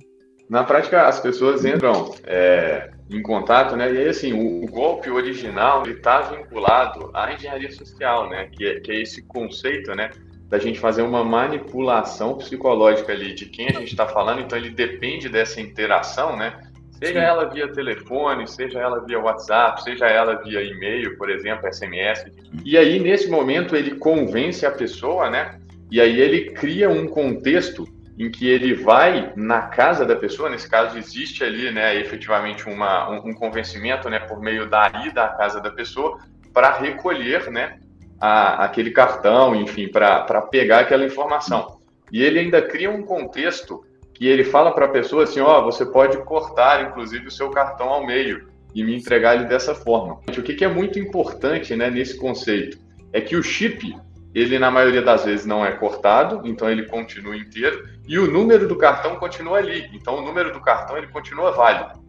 Na 0.53 0.63
prática, 0.63 1.07
as 1.07 1.19
pessoas 1.19 1.65
entram 1.65 2.13
é, 2.27 2.91
em 3.10 3.24
contato, 3.24 3.75
né? 3.75 3.91
E 3.91 3.98
aí, 3.98 4.07
assim, 4.07 4.33
o, 4.33 4.63
o 4.63 4.67
golpe 4.67 5.10
original 5.10 5.81
está 5.88 6.22
vinculado 6.22 7.10
à 7.12 7.33
engenharia 7.33 7.72
social, 7.72 8.29
né? 8.29 8.50
Que 8.51 8.67
é, 8.67 8.79
que 8.79 8.91
é 8.91 9.01
esse 9.01 9.24
conceito, 9.24 9.95
né? 9.95 10.12
Da 10.48 10.60
gente 10.60 10.79
fazer 10.79 11.01
uma 11.01 11.24
manipulação 11.24 12.38
psicológica 12.38 13.12
ali 13.12 13.33
de 13.33 13.48
quem 13.48 13.69
a 13.69 13.79
gente 13.79 13.93
está 13.93 14.05
falando. 14.05 14.41
Então, 14.41 14.55
ele 14.55 14.69
depende 14.69 15.27
dessa 15.27 15.60
interação, 15.60 16.38
né? 16.38 16.55
Seja 17.00 17.19
Sim. 17.19 17.25
ela 17.25 17.45
via 17.45 17.67
telefone, 17.69 18.48
seja 18.48 18.77
ela 18.77 19.03
via 19.03 19.19
WhatsApp, 19.19 19.81
seja 19.81 20.05
ela 20.05 20.36
via 20.36 20.62
e-mail, 20.62 21.17
por 21.17 21.31
exemplo, 21.31 21.67
SMS. 21.74 22.25
E 22.63 22.77
aí, 22.77 23.00
nesse 23.00 23.27
momento, 23.27 23.75
ele 23.75 23.95
convence 23.95 24.67
a 24.67 24.72
pessoa, 24.72 25.31
né? 25.31 25.60
E 25.89 26.00
aí 26.00 26.22
ele 26.22 26.51
cria 26.51 26.91
um 26.91 27.07
contexto 27.07 27.88
em 28.17 28.29
que 28.29 28.48
ele 28.48 28.74
vai 28.74 29.34
na 29.36 29.63
casa 29.63 30.05
da 30.05 30.15
pessoa, 30.15 30.50
nesse 30.50 30.70
caso 30.70 30.98
existe 30.98 31.43
ali, 31.43 31.72
né, 31.72 31.96
efetivamente 31.96 32.67
uma, 32.70 33.10
um, 33.10 33.29
um 33.29 33.34
convencimento, 33.34 34.10
né, 34.10 34.20
por 34.20 34.39
meio 34.39 34.70
da 34.70 34.91
ida 35.05 35.24
à 35.24 35.29
casa 35.29 35.60
da 35.60 35.72
pessoa, 35.72 36.20
para 36.53 36.72
recolher, 36.72 37.50
né, 37.50 37.79
a, 38.20 38.65
aquele 38.65 38.91
cartão, 38.91 39.55
enfim, 39.55 39.88
para 39.88 40.41
pegar 40.43 40.82
aquela 40.82 41.05
informação. 41.05 41.79
E 42.12 42.22
ele 42.22 42.39
ainda 42.39 42.62
cria 42.62 42.91
um 42.91 43.01
contexto 43.01 43.84
que 44.13 44.27
ele 44.27 44.43
fala 44.43 44.72
para 44.72 44.86
a 44.86 44.89
pessoa 44.89 45.24
assim, 45.24 45.39
ó, 45.39 45.60
oh, 45.60 45.63
você 45.63 45.86
pode 45.86 46.17
cortar, 46.20 46.88
inclusive, 46.88 47.27
o 47.27 47.32
seu 47.32 47.50
cartão 47.50 47.89
ao 47.89 48.05
meio 48.05 48.48
e 48.75 48.84
me 48.84 48.96
entregar 48.96 49.36
ele 49.36 49.46
dessa 49.46 49.74
forma. 49.74 50.20
O 50.27 50.41
que, 50.43 50.63
é 50.63 50.67
muito 50.67 51.00
importante, 51.00 51.75
né, 51.75 51.89
nesse 51.89 52.17
conceito 52.17 52.77
é 53.12 53.20
que 53.20 53.36
o 53.36 53.43
chip 53.43 53.96
ele 54.33 54.57
na 54.57 54.71
maioria 54.71 55.01
das 55.01 55.23
vezes 55.25 55.45
não 55.45 55.65
é 55.65 55.71
cortado, 55.71 56.41
então 56.45 56.69
ele 56.69 56.87
continua 56.87 57.35
inteiro, 57.35 57.87
e 58.07 58.17
o 58.17 58.29
número 58.29 58.67
do 58.67 58.77
cartão 58.77 59.15
continua 59.17 59.59
ali, 59.59 59.89
então 59.93 60.17
o 60.17 60.21
número 60.21 60.51
do 60.51 60.59
cartão 60.59 60.97
ele 60.97 61.07
continua 61.07 61.51
válido. 61.51 62.01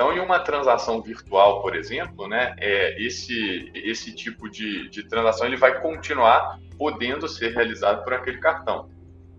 Então, 0.00 0.14
em 0.14 0.18
uma 0.18 0.40
transação 0.40 1.02
virtual, 1.02 1.60
por 1.60 1.76
exemplo, 1.76 2.26
né, 2.26 2.56
é, 2.58 3.00
esse, 3.02 3.70
esse 3.74 4.14
tipo 4.14 4.48
de, 4.48 4.88
de 4.88 5.06
transação 5.06 5.46
ele 5.46 5.58
vai 5.58 5.78
continuar 5.78 6.58
podendo 6.78 7.28
ser 7.28 7.52
realizado 7.52 8.02
por 8.02 8.14
aquele 8.14 8.38
cartão. 8.38 8.88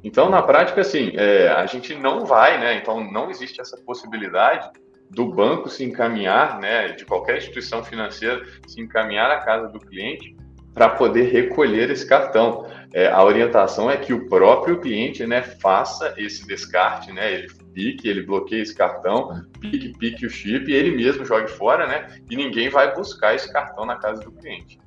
Então, 0.03 0.29
na 0.29 0.41
prática, 0.41 0.81
assim, 0.81 1.13
é, 1.15 1.47
a 1.47 1.65
gente 1.65 1.95
não 1.95 2.25
vai, 2.27 2.59
né, 2.59 2.75
então 2.75 3.03
não 3.11 3.31
existe 3.31 3.59
essa 3.59 3.75
possibilidade 3.77 4.69
do 5.09 5.25
banco 5.25 5.67
se 5.67 5.83
encaminhar, 5.83 6.59
né, 6.59 6.89
de 6.89 7.05
qualquer 7.05 7.37
instituição 7.37 7.83
financeira 7.83 8.45
se 8.67 8.79
encaminhar 8.79 9.31
à 9.31 9.39
casa 9.39 9.67
do 9.67 9.79
cliente 9.79 10.35
para 10.73 10.89
poder 10.89 11.31
recolher 11.31 11.89
esse 11.89 12.05
cartão. 12.05 12.65
É, 12.93 13.07
a 13.07 13.23
orientação 13.23 13.89
é 13.89 13.95
que 13.95 14.13
o 14.13 14.27
próprio 14.27 14.79
cliente 14.79 15.25
né, 15.25 15.41
faça 15.41 16.13
esse 16.17 16.45
descarte, 16.45 17.11
né, 17.11 17.33
ele 17.33 17.47
pique, 17.73 18.07
ele 18.07 18.23
bloqueie 18.23 18.61
esse 18.61 18.75
cartão, 18.75 19.45
pique, 19.61 19.97
pique 19.97 20.25
o 20.25 20.29
chip 20.29 20.69
e 20.69 20.73
ele 20.73 20.91
mesmo 20.91 21.23
jogue 21.23 21.49
fora, 21.49 21.87
né, 21.87 22.07
e 22.29 22.35
ninguém 22.35 22.69
vai 22.69 22.93
buscar 22.93 23.33
esse 23.33 23.51
cartão 23.51 23.85
na 23.85 23.95
casa 23.95 24.21
do 24.21 24.31
cliente. 24.31 24.77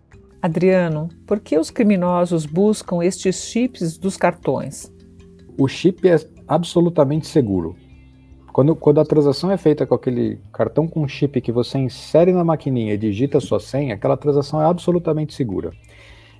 Adriano, 0.42 1.08
por 1.26 1.40
que 1.40 1.58
os 1.58 1.70
criminosos 1.70 2.44
buscam 2.44 3.02
estes 3.02 3.46
chips 3.46 3.96
dos 3.96 4.18
cartões? 4.18 4.92
O 5.58 5.66
chip 5.66 6.06
é 6.06 6.16
absolutamente 6.46 7.26
seguro. 7.26 7.74
Quando, 8.54 8.76
quando 8.76 9.00
a 9.00 9.04
transação 9.04 9.50
é 9.50 9.56
feita 9.56 9.84
com 9.84 9.96
aquele 9.96 10.38
cartão 10.52 10.86
com 10.86 11.08
chip 11.08 11.40
que 11.40 11.50
você 11.50 11.76
insere 11.76 12.32
na 12.32 12.44
maquininha 12.44 12.94
e 12.94 12.96
digita 12.96 13.40
sua 13.40 13.58
senha, 13.58 13.96
aquela 13.96 14.16
transação 14.16 14.62
é 14.62 14.64
absolutamente 14.64 15.34
segura. 15.34 15.72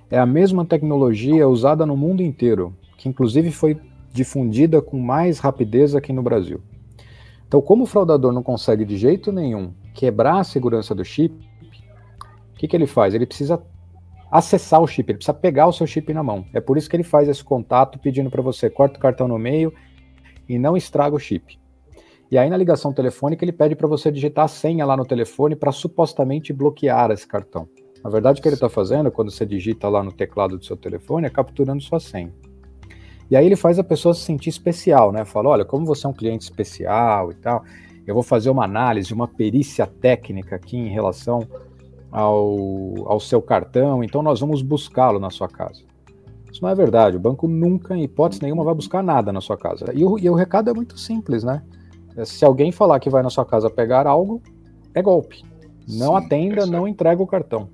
É 0.09 0.17
a 0.17 0.25
mesma 0.25 0.63
tecnologia 0.63 1.45
usada 1.45 1.85
no 1.85 1.97
mundo 1.97 2.23
inteiro, 2.23 2.73
que 2.97 3.09
inclusive 3.09 3.51
foi 3.51 3.77
difundida 4.13 4.81
com 4.81 4.97
mais 4.97 5.39
rapidez 5.39 5.93
aqui 5.93 6.13
no 6.13 6.23
Brasil. 6.23 6.61
Então, 7.49 7.61
como 7.61 7.83
o 7.83 7.85
fraudador 7.85 8.31
não 8.31 8.41
consegue 8.41 8.85
de 8.85 8.95
jeito 8.95 9.29
nenhum 9.33 9.73
quebrar 9.93 10.39
a 10.39 10.45
segurança 10.45 10.95
do 10.95 11.03
chip, 11.03 11.35
o 11.35 12.57
que, 12.57 12.65
que 12.65 12.77
ele 12.77 12.87
faz? 12.87 13.13
Ele 13.13 13.25
precisa 13.25 13.61
acessar 14.31 14.81
o 14.81 14.87
chip, 14.87 15.11
ele 15.11 15.17
precisa 15.17 15.33
pegar 15.33 15.67
o 15.67 15.73
seu 15.73 15.85
chip 15.85 16.13
na 16.13 16.23
mão. 16.23 16.45
É 16.53 16.61
por 16.61 16.77
isso 16.77 16.89
que 16.89 16.95
ele 16.95 17.03
faz 17.03 17.27
esse 17.27 17.43
contato 17.43 17.99
pedindo 17.99 18.29
para 18.29 18.41
você 18.41 18.69
corta 18.69 18.97
o 18.97 19.01
cartão 19.01 19.27
no 19.27 19.37
meio 19.37 19.73
e 20.47 20.57
não 20.57 20.77
estraga 20.77 21.13
o 21.13 21.19
chip. 21.19 21.59
E 22.31 22.37
aí 22.37 22.49
na 22.49 22.57
ligação 22.57 22.91
telefônica 22.91 23.43
ele 23.43 23.51
pede 23.51 23.75
para 23.75 23.87
você 23.87 24.11
digitar 24.11 24.45
a 24.45 24.47
senha 24.47 24.85
lá 24.85 24.97
no 24.97 25.05
telefone 25.05 25.55
para 25.55 25.71
supostamente 25.71 26.51
bloquear 26.51 27.11
esse 27.11 27.27
cartão. 27.27 27.67
Na 28.03 28.09
verdade, 28.09 28.39
o 28.39 28.41
que 28.41 28.47
ele 28.47 28.55
está 28.55 28.69
fazendo 28.69 29.11
quando 29.11 29.31
você 29.31 29.45
digita 29.45 29.89
lá 29.89 30.03
no 30.03 30.11
teclado 30.11 30.57
do 30.57 30.63
seu 30.63 30.77
telefone 30.77 31.25
é 31.25 31.29
capturando 31.29 31.81
sua 31.81 31.99
senha. 31.99 32.31
E 33.31 33.35
aí 33.35 33.45
ele 33.45 33.55
faz 33.55 33.79
a 33.79 33.83
pessoa 33.83 34.13
se 34.13 34.21
sentir 34.21 34.49
especial, 34.49 35.11
né? 35.11 35.25
Fala, 35.25 35.49
olha, 35.49 35.65
como 35.65 35.85
você 35.85 36.05
é 36.05 36.09
um 36.09 36.13
cliente 36.13 36.43
especial 36.43 37.31
e 37.31 37.35
tal, 37.35 37.63
eu 38.05 38.13
vou 38.13 38.21
fazer 38.21 38.51
uma 38.51 38.63
análise, 38.63 39.11
uma 39.11 39.27
perícia 39.27 39.87
técnica 39.87 40.55
aqui 40.55 40.77
em 40.77 40.89
relação 40.89 41.47
ao, 42.11 43.09
ao 43.09 43.19
seu 43.19 43.41
cartão, 43.41 44.03
então 44.03 44.21
nós 44.21 44.39
vamos 44.39 44.61
buscá-lo 44.61 45.19
na 45.19 45.31
sua 45.31 45.47
casa. 45.47 45.81
Isso 46.51 46.61
não 46.61 46.69
é 46.69 46.75
verdade. 46.75 47.17
O 47.17 47.19
banco 47.19 47.47
nunca, 47.47 47.97
em 47.97 48.03
hipótese 48.03 48.41
nenhuma, 48.41 48.63
vai 48.63 48.75
buscar 48.75 49.03
nada 49.03 49.33
na 49.33 49.41
sua 49.41 49.57
casa. 49.57 49.87
E 49.93 50.05
o, 50.05 50.17
e 50.19 50.29
o 50.29 50.35
recado 50.35 50.69
é 50.69 50.73
muito 50.73 50.97
simples, 50.97 51.43
né? 51.43 51.63
Se 52.23 52.45
alguém 52.45 52.71
falar 52.71 52.99
que 52.99 53.09
vai 53.09 53.21
na 53.21 53.29
sua 53.29 53.45
casa 53.45 53.69
pegar 53.69 54.07
algo, 54.07 54.41
é 54.93 55.01
golpe. 55.01 55.43
Não 55.87 56.17
Sim, 56.17 56.25
atenda, 56.25 56.63
é 56.63 56.65
não 56.65 56.87
entrega 56.87 57.21
o 57.21 57.27
cartão. 57.27 57.69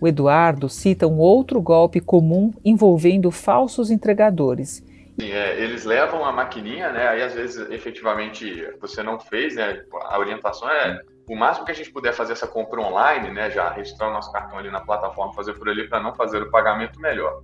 O 0.00 0.06
Eduardo 0.06 0.68
cita 0.68 1.06
um 1.06 1.18
outro 1.18 1.60
golpe 1.60 2.00
comum 2.00 2.52
envolvendo 2.64 3.30
falsos 3.30 3.90
entregadores. 3.90 4.84
Sim, 5.20 5.32
é, 5.32 5.60
eles 5.60 5.84
levam 5.84 6.24
a 6.24 6.30
maquininha, 6.30 6.92
né? 6.92 7.08
Aí 7.08 7.22
às 7.22 7.34
vezes 7.34 7.68
efetivamente 7.70 8.64
você 8.80 9.02
não 9.02 9.18
fez, 9.18 9.56
né? 9.56 9.82
A 10.04 10.18
orientação 10.18 10.70
é 10.70 11.00
o 11.28 11.34
máximo 11.34 11.66
que 11.66 11.72
a 11.72 11.74
gente 11.74 11.90
puder 11.90 12.14
fazer 12.14 12.34
essa 12.34 12.46
compra 12.46 12.80
online, 12.80 13.32
né? 13.32 13.50
Já 13.50 13.70
registrar 13.70 14.08
o 14.08 14.12
nosso 14.12 14.30
cartão 14.30 14.58
ali 14.58 14.70
na 14.70 14.80
plataforma, 14.80 15.34
fazer 15.34 15.54
por 15.54 15.68
ali 15.68 15.88
para 15.88 16.00
não 16.00 16.14
fazer 16.14 16.40
o 16.40 16.50
pagamento 16.50 17.00
melhor. 17.00 17.42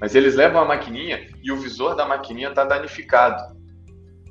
Mas 0.00 0.14
eles 0.14 0.36
levam 0.36 0.60
a 0.60 0.64
maquininha 0.64 1.26
e 1.42 1.50
o 1.50 1.56
visor 1.56 1.96
da 1.96 2.06
maquininha 2.06 2.50
está 2.50 2.64
danificado. 2.64 3.55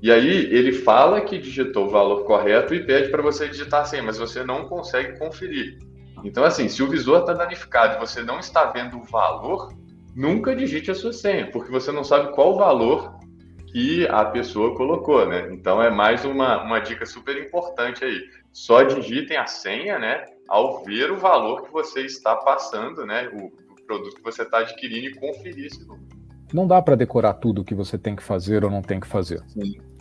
E 0.05 0.11
aí 0.11 0.53
ele 0.53 0.71
fala 0.71 1.19
que 1.19 1.35
digitou 1.35 1.87
o 1.87 1.89
valor 1.89 2.25
correto 2.25 2.75
e 2.75 2.85
pede 2.85 3.09
para 3.09 3.23
você 3.23 3.49
digitar 3.49 3.81
a 3.81 3.85
senha, 3.85 4.03
mas 4.03 4.19
você 4.19 4.43
não 4.43 4.67
consegue 4.69 5.17
conferir. 5.17 5.79
Então, 6.23 6.43
assim, 6.43 6.69
se 6.69 6.83
o 6.83 6.87
visor 6.87 7.21
está 7.21 7.33
danificado 7.33 7.95
e 7.95 7.99
você 7.99 8.21
não 8.21 8.37
está 8.37 8.65
vendo 8.65 8.99
o 8.99 9.03
valor, 9.03 9.73
nunca 10.15 10.55
digite 10.55 10.91
a 10.91 10.93
sua 10.93 11.11
senha, 11.11 11.49
porque 11.49 11.71
você 11.71 11.91
não 11.91 12.03
sabe 12.03 12.35
qual 12.35 12.53
o 12.53 12.57
valor 12.59 13.17
que 13.71 14.07
a 14.09 14.25
pessoa 14.25 14.75
colocou, 14.75 15.27
né? 15.27 15.49
Então 15.51 15.81
é 15.81 15.89
mais 15.89 16.23
uma, 16.23 16.61
uma 16.61 16.79
dica 16.79 17.03
super 17.07 17.35
importante 17.43 18.05
aí. 18.05 18.29
Só 18.53 18.83
digitem 18.83 19.37
a 19.37 19.47
senha, 19.47 19.97
né? 19.97 20.23
Ao 20.47 20.83
ver 20.83 21.09
o 21.09 21.17
valor 21.17 21.63
que 21.63 21.71
você 21.71 22.01
está 22.01 22.35
passando, 22.35 23.07
né? 23.07 23.27
O, 23.33 23.47
o 23.47 23.85
produto 23.87 24.17
que 24.17 24.23
você 24.23 24.43
está 24.43 24.59
adquirindo 24.59 25.07
e 25.07 25.15
conferir 25.15 25.65
esse 25.65 25.79
número. 25.79 26.05
Não 26.53 26.67
dá 26.67 26.79
para 26.79 26.95
decorar 26.95 27.33
tudo 27.33 27.63
o 27.63 27.65
que 27.65 27.73
você 27.73 27.97
tem 27.97 28.15
que 28.15 28.21
fazer 28.21 28.63
ou 28.63 28.69
não 28.69 28.83
tem 28.83 28.99
que 28.99 29.07
fazer. 29.07 29.41
Sim. 29.47 29.94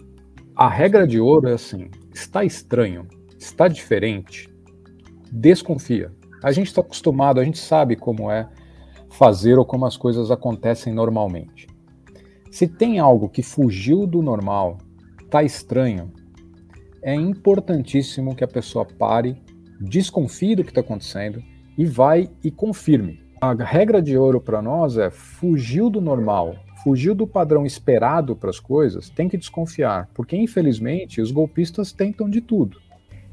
A 0.56 0.68
regra 0.68 1.04
de 1.04 1.18
ouro 1.18 1.48
é 1.48 1.54
assim: 1.54 1.90
está 2.14 2.44
estranho, 2.44 3.08
está 3.36 3.66
diferente, 3.66 4.48
desconfia. 5.32 6.12
A 6.44 6.52
gente 6.52 6.68
está 6.68 6.80
acostumado, 6.80 7.40
a 7.40 7.44
gente 7.44 7.58
sabe 7.58 7.96
como 7.96 8.30
é 8.30 8.48
fazer 9.10 9.58
ou 9.58 9.64
como 9.64 9.84
as 9.84 9.96
coisas 9.96 10.30
acontecem 10.30 10.94
normalmente. 10.94 11.66
Se 12.52 12.68
tem 12.68 13.00
algo 13.00 13.28
que 13.28 13.42
fugiu 13.42 14.06
do 14.06 14.22
normal, 14.22 14.78
está 15.24 15.42
estranho, 15.42 16.12
é 17.02 17.12
importantíssimo 17.12 18.36
que 18.36 18.44
a 18.44 18.48
pessoa 18.48 18.84
pare, 18.84 19.42
desconfie 19.80 20.54
do 20.54 20.62
que 20.62 20.70
está 20.70 20.82
acontecendo 20.82 21.42
e 21.76 21.84
vai 21.84 22.30
e 22.44 22.50
confirme. 22.52 23.20
A 23.40 23.52
regra 23.54 24.00
de 24.00 24.16
ouro 24.16 24.40
para 24.40 24.62
nós 24.62 24.96
é 24.98 25.10
fugiu 25.10 25.90
do 25.90 26.00
normal, 26.00 26.54
fugiu 26.84 27.14
do 27.14 27.26
padrão 27.26 27.64
esperado 27.64 28.36
para 28.36 28.50
as 28.50 28.60
coisas, 28.60 29.08
tem 29.08 29.26
que 29.26 29.38
desconfiar, 29.38 30.08
porque 30.12 30.36
infelizmente 30.36 31.22
os 31.22 31.30
golpistas 31.30 31.90
tentam 31.90 32.28
de 32.28 32.42
tudo. 32.42 32.78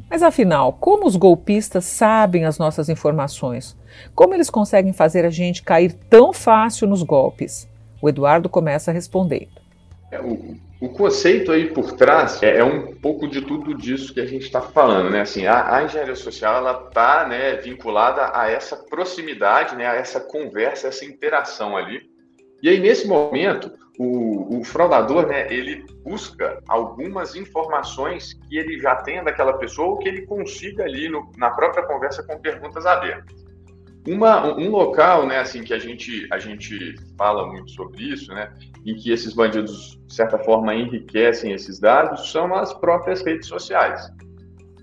Mas 0.09 0.23
afinal, 0.23 0.73
como 0.73 1.05
os 1.05 1.15
golpistas 1.15 1.85
sabem 1.85 2.45
as 2.45 2.57
nossas 2.57 2.89
informações? 2.89 3.77
Como 4.15 4.33
eles 4.33 4.49
conseguem 4.49 4.93
fazer 4.93 5.25
a 5.25 5.29
gente 5.29 5.63
cair 5.63 5.93
tão 6.09 6.33
fácil 6.33 6.87
nos 6.87 7.03
golpes? 7.03 7.69
O 8.01 8.09
Eduardo 8.09 8.49
começa 8.49 8.91
respondendo. 8.91 9.61
É, 10.11 10.19
o, 10.19 10.57
o, 10.81 10.89
conceito 10.89 11.51
aí 11.51 11.73
por 11.73 11.93
trás 11.93 12.43
é, 12.43 12.57
é, 12.57 12.63
um 12.63 12.93
pouco 12.95 13.25
de 13.25 13.41
tudo 13.41 13.73
disso 13.73 14.13
que 14.13 14.19
a 14.19 14.25
gente 14.25 14.43
está 14.43 14.59
falando, 14.59 15.09
né? 15.09 15.21
Assim, 15.21 15.45
a, 15.45 15.77
a, 15.77 15.83
engenharia 15.85 16.15
social 16.15 16.57
ela 16.57 16.87
está 16.87 17.25
né, 17.25 17.55
vinculada 17.55 18.31
a 18.33 18.49
essa 18.49 18.75
proximidade, 18.75 19.77
né, 19.77 19.87
a 19.87 19.95
essa 19.95 20.19
conversa, 20.19 20.89
essa 20.89 21.05
interação 21.05 21.77
ali. 21.77 22.10
E 22.61 22.69
aí 22.69 22.79
nesse 22.79 23.07
momento 23.07 23.71
o, 23.97 24.59
o 24.59 24.63
fraudador, 24.63 25.27
né, 25.27 25.51
ele 25.53 25.85
busca 26.03 26.59
algumas 26.67 27.35
informações 27.35 28.33
que 28.33 28.57
ele 28.57 28.79
já 28.79 28.95
tenha 28.95 29.23
daquela 29.23 29.53
pessoa 29.53 29.89
ou 29.89 29.97
que 29.99 30.07
ele 30.07 30.25
consiga 30.25 30.83
ali 30.83 31.07
no, 31.07 31.31
na 31.37 31.51
própria 31.51 31.85
conversa 31.85 32.23
com 32.23 32.39
perguntas 32.39 32.85
abertas. 32.85 33.41
Uma, 34.07 34.57
um 34.57 34.71
local, 34.71 35.27
né, 35.27 35.37
assim, 35.37 35.63
que 35.63 35.73
a 35.73 35.77
gente, 35.77 36.27
a 36.31 36.39
gente 36.39 36.95
fala 37.15 37.45
muito 37.45 37.69
sobre 37.71 38.01
isso, 38.01 38.33
né, 38.33 38.51
em 38.83 38.95
que 38.95 39.11
esses 39.11 39.33
bandidos, 39.33 39.99
de 40.07 40.15
certa 40.15 40.39
forma, 40.39 40.73
enriquecem 40.73 41.51
esses 41.53 41.79
dados, 41.79 42.31
são 42.31 42.55
as 42.55 42.73
próprias 42.73 43.23
redes 43.23 43.47
sociais. 43.47 44.09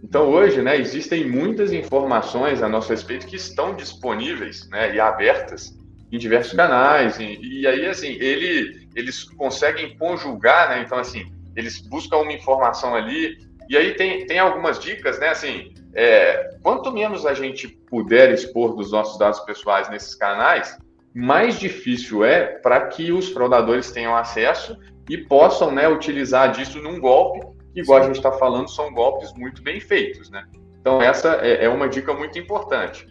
Então, 0.04 0.28
hoje, 0.30 0.62
né, 0.62 0.78
existem 0.78 1.28
muitas 1.28 1.72
informações 1.72 2.62
a 2.62 2.68
nosso 2.68 2.90
respeito 2.90 3.26
que 3.26 3.34
estão 3.34 3.74
disponíveis, 3.74 4.68
né, 4.70 4.94
e 4.94 5.00
abertas 5.00 5.76
em 6.10 6.18
diversos 6.18 6.54
canais, 6.54 7.18
e, 7.18 7.38
e 7.40 7.66
aí, 7.66 7.86
assim, 7.86 8.16
ele, 8.20 8.88
eles 8.94 9.24
conseguem 9.24 9.96
conjugar, 9.96 10.70
né, 10.70 10.82
então, 10.84 10.98
assim, 10.98 11.30
eles 11.54 11.80
buscam 11.80 12.18
uma 12.18 12.32
informação 12.32 12.94
ali, 12.94 13.38
e 13.68 13.76
aí 13.76 13.94
tem, 13.94 14.26
tem 14.26 14.38
algumas 14.38 14.78
dicas, 14.78 15.18
né, 15.18 15.28
assim, 15.28 15.72
é, 15.94 16.56
quanto 16.62 16.92
menos 16.92 17.26
a 17.26 17.34
gente 17.34 17.68
puder 17.68 18.32
expor 18.32 18.74
dos 18.74 18.92
nossos 18.92 19.18
dados 19.18 19.40
pessoais 19.40 19.90
nesses 19.90 20.14
canais, 20.14 20.78
mais 21.14 21.58
difícil 21.58 22.24
é 22.24 22.44
para 22.46 22.86
que 22.86 23.10
os 23.10 23.28
fraudadores 23.30 23.90
tenham 23.90 24.14
acesso 24.16 24.78
e 25.08 25.16
possam 25.16 25.72
né, 25.72 25.88
utilizar 25.88 26.52
disso 26.52 26.80
num 26.80 27.00
golpe, 27.00 27.40
que, 27.72 27.80
igual 27.80 28.00
a 28.00 28.06
gente 28.06 28.16
está 28.16 28.32
falando, 28.32 28.68
são 28.68 28.92
golpes 28.92 29.32
muito 29.34 29.62
bem 29.62 29.80
feitos. 29.80 30.30
Né? 30.30 30.44
Então, 30.80 31.02
essa 31.02 31.40
é, 31.42 31.64
é 31.64 31.68
uma 31.68 31.88
dica 31.88 32.14
muito 32.14 32.38
importante. 32.38 33.06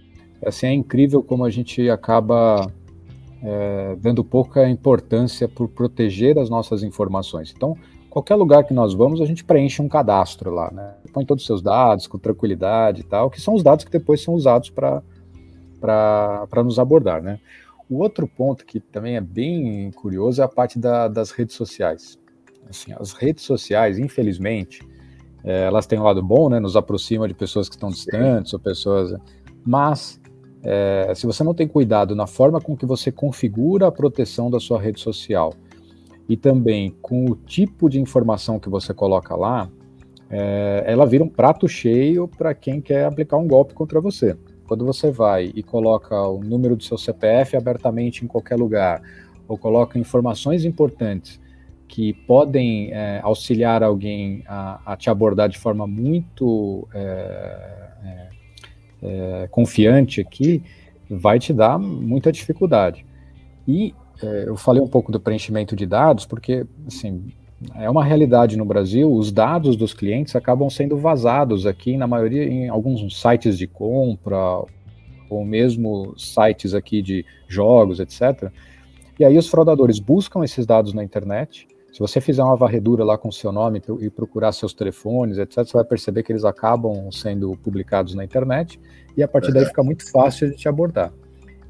Assim, 0.45 0.67
é 0.67 0.73
incrível 0.73 1.23
como 1.23 1.43
a 1.43 1.49
gente 1.49 1.89
acaba 1.89 2.71
é, 3.41 3.96
dando 4.00 4.24
pouca 4.24 4.67
importância 4.70 5.48
por 5.48 5.67
proteger 5.67 6.38
as 6.38 6.50
nossas 6.50 6.84
informações. 6.84 7.53
Então, 7.56 7.77
qualquer 8.10 8.36
lugar 8.36 8.63
que 8.63 8.74
nós 8.74 8.94
vamos, 8.94 9.22
a 9.22 9.25
gente 9.25 9.44
preenche 9.44 9.82
um 9.82 9.88
cadastro 9.88 10.51
lá, 10.51 10.72
né? 10.72 10.96
Põe 11.13 11.25
todos 11.25 11.44
os 11.44 11.48
seus 11.48 11.62
dados 11.62 12.08
com 12.08 12.17
tranquilidade 12.17 13.01
e 13.01 13.03
tal, 13.03 13.29
que 13.29 13.39
são 13.39 13.53
os 13.53 13.62
dados 13.62 13.86
que 13.86 13.91
depois 13.91 14.22
são 14.22 14.34
usados 14.34 14.70
para 14.70 15.03
nos 16.63 16.79
abordar, 16.79 17.22
né? 17.22 17.39
O 17.89 18.00
outro 18.00 18.27
ponto 18.27 18.65
que 18.65 18.79
também 18.79 19.15
é 19.15 19.22
bem 19.22 19.91
curioso 19.91 20.41
é 20.41 20.46
a 20.46 20.48
parte 20.48 20.77
da, 20.77 21.08
das 21.08 21.32
redes 21.32 21.56
sociais. 21.56 22.20
Assim, 22.70 22.91
as 23.00 23.13
redes 23.13 23.46
sociais, 23.46 23.98
infelizmente, 23.98 24.86
é, 25.44 25.65
elas 25.65 25.86
têm 25.86 25.98
um 25.98 26.03
lado 26.03 26.22
bom, 26.22 26.50
né? 26.50 26.60
Nos 26.60 26.75
aproxima 26.75 27.27
de 27.27 27.34
pessoas 27.34 27.70
que 27.70 27.75
estão 27.75 27.89
distantes 27.89 28.53
ou 28.53 28.60
pessoas... 28.60 29.13
Mas 29.65 30.20
é, 30.69 31.13
se 31.15 31.25
você 31.25 31.45
não 31.45 31.53
tem 31.53 31.65
cuidado 31.65 32.13
na 32.13 32.27
forma 32.27 32.59
com 32.59 32.75
que 32.75 32.86
você 32.86 33.09
configura 33.09 33.88
a 33.88 33.91
proteção 33.91 34.51
da 34.51 34.59
sua 34.59 34.81
rede 34.81 35.00
social 35.00 35.53
e 36.27 36.36
também 36.36 36.93
com 37.01 37.24
o 37.24 37.38
tipo 37.38 37.89
de 37.89 38.01
informação 38.01 38.59
que 38.59 38.67
você 38.67 38.93
coloca 38.93 39.33
lá, 39.33 39.69
é, 40.29 40.83
ela 40.86 41.05
vira 41.05 41.24
um 41.24 41.29
prato 41.29 41.69
cheio 41.69 42.27
para 42.27 42.53
quem 42.53 42.81
quer 42.81 43.05
aplicar 43.05 43.38
um 43.38 43.47
golpe 43.47 43.74
contra 43.74 44.01
você. 44.01 44.36
Quando 44.67 44.86
você 44.86 45.09
vai 45.09 45.53
e 45.55 45.63
coloca 45.63 46.21
o 46.27 46.43
número 46.43 46.75
do 46.75 46.83
seu 46.83 46.97
CPF 46.97 47.55
abertamente 47.55 48.25
em 48.25 48.27
qualquer 48.27 48.57
lugar, 48.57 49.01
ou 49.47 49.57
coloca 49.57 49.97
informações 49.97 50.65
importantes 50.65 51.39
que 51.88 52.12
podem 52.12 52.91
é, 52.91 53.21
auxiliar 53.24 53.81
alguém 53.81 54.43
a, 54.45 54.81
a, 54.86 54.97
te 54.97 55.09
abordar 55.09 55.47
de 55.47 55.57
forma 55.57 55.88
muito 55.88 56.86
é, 56.93 57.88
é, 59.01 59.47
confiante 59.51 60.21
aqui, 60.21 60.63
vai 61.09 61.39
te 61.39 61.53
dar 61.53 61.77
muita 61.77 62.31
dificuldade. 62.31 63.05
E 63.67 63.93
é, 64.21 64.45
eu 64.47 64.55
falei 64.55 64.81
um 64.81 64.87
pouco 64.87 65.11
do 65.11 65.19
preenchimento 65.19 65.75
de 65.75 65.85
dados, 65.85 66.25
porque, 66.25 66.65
assim, 66.87 67.31
é 67.75 67.89
uma 67.89 68.03
realidade 68.03 68.57
no 68.57 68.65
Brasil, 68.65 69.11
os 69.11 69.31
dados 69.31 69.75
dos 69.75 69.93
clientes 69.93 70.35
acabam 70.35 70.69
sendo 70.69 70.97
vazados 70.97 71.65
aqui, 71.65 71.97
na 71.97 72.07
maioria, 72.07 72.43
em 72.43 72.69
alguns 72.69 73.19
sites 73.19 73.57
de 73.57 73.67
compra, 73.67 74.63
ou 75.29 75.43
mesmo 75.43 76.13
sites 76.17 76.73
aqui 76.73 77.01
de 77.01 77.25
jogos, 77.47 77.99
etc. 77.99 78.51
E 79.19 79.25
aí 79.25 79.38
os 79.38 79.47
fraudadores 79.47 79.99
buscam 79.99 80.43
esses 80.43 80.65
dados 80.65 80.93
na 80.93 81.03
internet. 81.03 81.67
Se 81.97 81.99
você 81.99 82.21
fizer 82.21 82.43
uma 82.43 82.55
varredura 82.55 83.03
lá 83.03 83.17
com 83.17 83.29
o 83.29 83.33
seu 83.33 83.51
nome 83.51 83.81
e 83.99 84.07
procurar 84.07 84.51
seus 84.51 84.71
telefones, 84.71 85.39
etc., 85.39 85.65
você 85.65 85.73
vai 85.73 85.83
perceber 85.83 86.21
que 86.21 86.31
eles 86.31 86.45
acabam 86.45 87.12
sendo 87.12 87.57
publicados 87.57 88.13
na 88.13 88.23
internet, 88.23 88.79
e 89.17 89.23
a 89.23 89.27
partir 89.27 89.51
daí 89.51 89.65
fica 89.65 89.81
muito 89.81 90.07
fácil 90.12 90.47
de 90.47 90.55
te 90.55 90.69
abordar. 90.69 91.12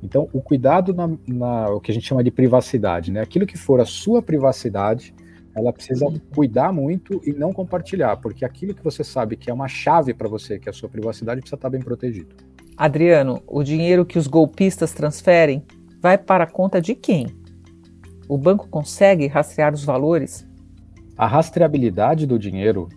Então, 0.03 0.27
o 0.33 0.41
cuidado 0.41 0.93
na, 0.93 1.09
na, 1.25 1.69
o 1.69 1.79
que 1.79 1.91
a 1.91 1.93
gente 1.93 2.05
chama 2.05 2.21
de 2.25 2.29
privacidade, 2.29 3.09
né? 3.09 3.21
Aquilo 3.21 3.45
que 3.45 3.57
for 3.57 3.79
a 3.79 3.85
sua 3.85 4.21
privacidade, 4.21 5.15
ela 5.55 5.71
precisa 5.71 6.05
cuidar 6.35 6.73
muito 6.73 7.21
e 7.25 7.31
não 7.31 7.53
compartilhar, 7.53 8.17
porque 8.17 8.43
aquilo 8.43 8.73
que 8.73 8.83
você 8.83 9.05
sabe 9.05 9.37
que 9.37 9.49
é 9.49 9.53
uma 9.53 9.69
chave 9.69 10.13
para 10.13 10.27
você, 10.27 10.59
que 10.59 10.67
é 10.67 10.71
a 10.71 10.73
sua 10.73 10.89
privacidade, 10.89 11.39
precisa 11.39 11.55
estar 11.55 11.69
bem 11.69 11.81
protegido. 11.81 12.35
Adriano, 12.75 13.41
o 13.47 13.63
dinheiro 13.63 14.05
que 14.05 14.19
os 14.19 14.27
golpistas 14.27 14.91
transferem 14.91 15.63
vai 16.01 16.17
para 16.17 16.43
a 16.43 16.47
conta 16.47 16.81
de 16.81 16.95
quem? 16.95 17.46
O 18.27 18.37
banco 18.37 18.67
consegue 18.67 19.27
rastrear 19.27 19.73
os 19.73 19.83
valores? 19.83 20.45
A 21.17 21.25
rastreabilidade 21.25 22.27
do 22.27 22.37
dinheiro 22.37 22.89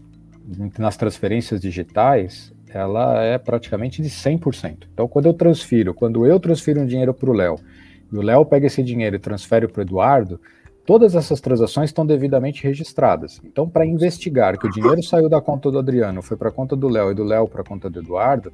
nas 0.78 0.96
transferências 0.96 1.60
digitais 1.60 2.52
ela 2.72 3.22
é 3.22 3.38
praticamente 3.38 4.02
de 4.02 4.08
100%. 4.08 4.86
Então, 4.92 5.08
quando 5.08 5.26
eu 5.26 5.34
transfiro, 5.34 5.92
quando 5.92 6.26
eu 6.26 6.38
transfiro 6.38 6.80
um 6.80 6.86
dinheiro 6.86 7.12
para 7.12 7.30
o 7.30 7.32
Léo, 7.32 7.56
e 8.12 8.16
o 8.16 8.22
Léo 8.22 8.44
pega 8.44 8.66
esse 8.66 8.82
dinheiro 8.82 9.16
e 9.16 9.18
transfere 9.18 9.66
para 9.66 9.80
o 9.80 9.82
Eduardo, 9.82 10.40
todas 10.86 11.14
essas 11.14 11.40
transações 11.40 11.90
estão 11.90 12.06
devidamente 12.06 12.62
registradas. 12.62 13.40
Então, 13.44 13.68
para 13.68 13.86
investigar 13.86 14.58
que 14.58 14.66
o 14.66 14.70
dinheiro 14.70 15.02
saiu 15.02 15.28
da 15.28 15.40
conta 15.40 15.70
do 15.70 15.78
Adriano, 15.78 16.22
foi 16.22 16.36
para 16.36 16.48
a 16.48 16.52
conta 16.52 16.76
do 16.76 16.88
Léo 16.88 17.10
e 17.10 17.14
do 17.14 17.24
Léo 17.24 17.48
para 17.48 17.60
a 17.60 17.64
conta 17.64 17.88
do 17.88 18.00
Eduardo, 18.00 18.52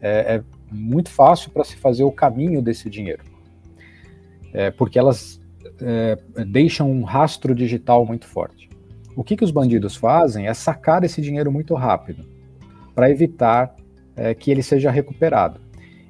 é, 0.00 0.36
é 0.36 0.42
muito 0.70 1.10
fácil 1.10 1.50
para 1.50 1.64
se 1.64 1.76
fazer 1.76 2.04
o 2.04 2.12
caminho 2.12 2.60
desse 2.60 2.90
dinheiro. 2.90 3.22
É, 4.52 4.70
porque 4.70 4.98
elas 4.98 5.40
é, 5.84 6.44
deixam 6.44 6.90
um 6.90 7.02
rastro 7.02 7.54
digital 7.54 8.04
muito 8.06 8.26
forte. 8.26 8.68
O 9.14 9.22
que, 9.22 9.36
que 9.36 9.44
os 9.44 9.50
bandidos 9.50 9.96
fazem 9.96 10.46
é 10.46 10.54
sacar 10.54 11.04
esse 11.04 11.20
dinheiro 11.20 11.52
muito 11.52 11.74
rápido 11.74 12.24
para 12.94 13.10
evitar 13.10 13.74
é, 14.16 14.34
que 14.34 14.50
ele 14.50 14.62
seja 14.62 14.90
recuperado. 14.90 15.60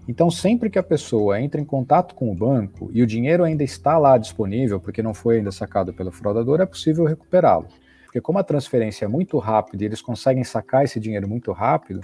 Então, 0.08 0.30
sempre 0.30 0.68
que 0.68 0.78
a 0.78 0.82
pessoa 0.82 1.40
entra 1.40 1.60
em 1.60 1.64
contato 1.64 2.14
com 2.14 2.30
o 2.30 2.34
banco 2.34 2.90
e 2.92 3.02
o 3.02 3.06
dinheiro 3.06 3.44
ainda 3.44 3.62
está 3.62 3.98
lá 3.98 4.18
disponível, 4.18 4.80
porque 4.80 5.02
não 5.02 5.14
foi 5.14 5.36
ainda 5.36 5.52
sacado 5.52 5.92
pelo 5.92 6.10
fraudador, 6.10 6.60
é 6.60 6.66
possível 6.66 7.04
recuperá-lo. 7.04 7.68
Porque, 8.04 8.20
como 8.20 8.38
a 8.38 8.44
transferência 8.44 9.04
é 9.04 9.08
muito 9.08 9.38
rápida 9.38 9.84
e 9.84 9.86
eles 9.86 10.02
conseguem 10.02 10.44
sacar 10.44 10.84
esse 10.84 10.98
dinheiro 10.98 11.28
muito 11.28 11.52
rápido, 11.52 12.00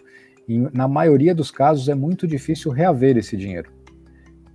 na 0.72 0.88
maioria 0.88 1.34
dos 1.34 1.50
casos 1.50 1.88
é 1.88 1.94
muito 1.94 2.26
difícil 2.26 2.70
reaver 2.70 3.18
esse 3.18 3.36
dinheiro. 3.36 3.70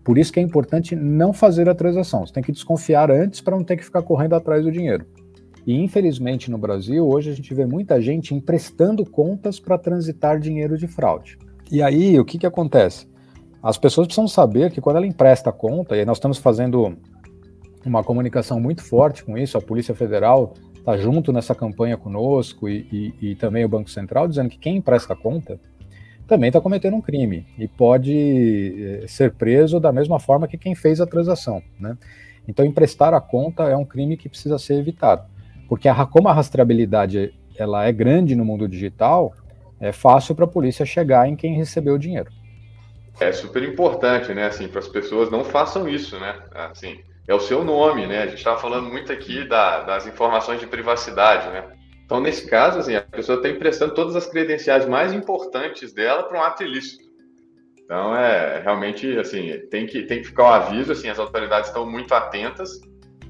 Por 0.03 0.17
isso 0.17 0.33
que 0.33 0.39
é 0.39 0.43
importante 0.43 0.95
não 0.95 1.31
fazer 1.31 1.69
a 1.69 1.75
transação. 1.75 2.25
Você 2.25 2.33
tem 2.33 2.43
que 2.43 2.51
desconfiar 2.51 3.09
antes 3.09 3.39
para 3.41 3.55
não 3.55 3.63
ter 3.63 3.77
que 3.77 3.85
ficar 3.85 4.01
correndo 4.01 4.35
atrás 4.35 4.63
do 4.63 4.71
dinheiro. 4.71 5.05
E 5.65 5.75
infelizmente 5.75 6.51
no 6.51 6.57
Brasil, 6.57 7.07
hoje 7.07 7.29
a 7.31 7.33
gente 7.33 7.53
vê 7.53 7.65
muita 7.65 8.01
gente 8.01 8.35
emprestando 8.35 9.05
contas 9.05 9.59
para 9.59 9.77
transitar 9.77 10.39
dinheiro 10.39 10.77
de 10.77 10.87
fraude. 10.87 11.37
E 11.71 11.81
aí, 11.81 12.19
o 12.19 12.25
que, 12.25 12.37
que 12.37 12.45
acontece? 12.45 13.07
As 13.61 13.77
pessoas 13.77 14.07
precisam 14.07 14.27
saber 14.27 14.71
que 14.71 14.81
quando 14.81 14.97
ela 14.97 15.07
empresta 15.07 15.49
a 15.49 15.53
conta, 15.53 15.95
e 15.95 16.03
nós 16.03 16.17
estamos 16.17 16.37
fazendo 16.37 16.97
uma 17.85 18.03
comunicação 18.03 18.59
muito 18.59 18.83
forte 18.83 19.23
com 19.23 19.37
isso, 19.37 19.57
a 19.57 19.61
Polícia 19.61 19.95
Federal 19.95 20.53
está 20.77 20.97
junto 20.97 21.31
nessa 21.31 21.55
campanha 21.55 21.95
conosco 21.95 22.67
e, 22.67 22.85
e, 22.91 23.31
e, 23.31 23.35
também 23.35 23.63
o 23.63 23.69
Banco 23.69 23.89
Central, 23.89 24.27
dizendo 24.27 24.49
que 24.49 24.57
quem 24.57 24.77
empresta 24.77 25.13
a 25.13 25.15
conta 25.15 25.57
também 26.27 26.49
está 26.49 26.59
cometendo 26.62 26.95
um 26.95 27.01
crime 27.01 27.45
e 27.57 27.67
pode 27.67 29.01
eh, 29.03 29.07
ser 29.07 29.33
preso 29.33 29.79
da 29.79 29.91
mesma 29.91 30.19
forma 30.19 30.47
que 30.47 30.57
quem 30.57 30.75
fez 30.75 31.01
a 31.01 31.05
transação. 31.05 31.62
Né? 31.79 31.97
Então, 32.47 32.65
emprestar 32.65 33.13
a 33.13 33.21
conta 33.21 33.63
é 33.63 33.75
um 33.75 33.86
crime 33.86 34.17
que 34.17 34.29
precisa 34.29 34.57
ser 34.57 34.75
evitado 34.75 35.23
porque 35.73 35.88
a, 35.88 36.05
como 36.05 36.27
a 36.27 36.33
rastreabilidade 36.33 37.33
ela 37.57 37.86
é 37.86 37.91
grande 37.91 38.36
no 38.36 38.45
mundo 38.45 38.67
digital, 38.67 39.33
é 39.79 39.91
fácil 39.91 40.36
para 40.36 40.45
a 40.45 40.47
polícia 40.47 40.86
chegar 40.86 41.27
em 41.27 41.36
quem 41.36 41.55
recebeu 41.55 41.95
o 41.95 41.99
dinheiro. 41.99 42.29
É 43.19 43.31
super 43.31 43.63
importante, 43.63 44.33
né? 44.36 44.45
Assim, 44.45 44.67
para 44.67 44.79
as 44.79 44.88
pessoas 44.88 45.31
não 45.31 45.43
façam 45.43 45.88
isso, 45.88 46.19
né? 46.19 46.36
Assim, 46.53 46.99
é 47.27 47.33
o 47.33 47.39
seu 47.39 47.63
nome, 47.63 48.05
né? 48.05 48.23
A 48.23 48.27
gente 48.27 48.38
estava 48.38 48.59
falando 48.59 48.88
muito 48.88 49.12
aqui 49.12 49.47
da, 49.47 49.81
das 49.81 50.05
informações 50.05 50.59
de 50.59 50.67
privacidade, 50.67 51.49
né? 51.49 51.63
Então, 52.13 52.21
nesse 52.21 52.47
caso, 52.47 52.78
assim, 52.78 52.93
a 52.93 53.02
pessoa 53.02 53.38
está 53.38 53.49
emprestando 53.49 53.95
todas 53.95 54.15
as 54.15 54.28
credenciais 54.28 54.88
mais 54.88 55.12
importantes 55.12 55.91
dela 55.91 56.21
para 56.21 56.39
um 56.39 56.43
ato 56.43 56.62
ilícito. 56.62 57.04
Então, 57.84 58.15
é 58.15 58.62
realmente, 58.62 59.17
assim, 59.17 59.52
tem 59.71 59.88
que, 59.88 60.04
tem 60.04 60.21
que 60.21 60.28
ficar 60.28 60.43
o 60.43 60.54
aviso, 60.54 60.91
assim, 60.91 61.10
as 61.10 61.17
autoridades 61.17 61.69
estão 61.69 61.89
muito 61.89 62.13
atentas 62.13 62.80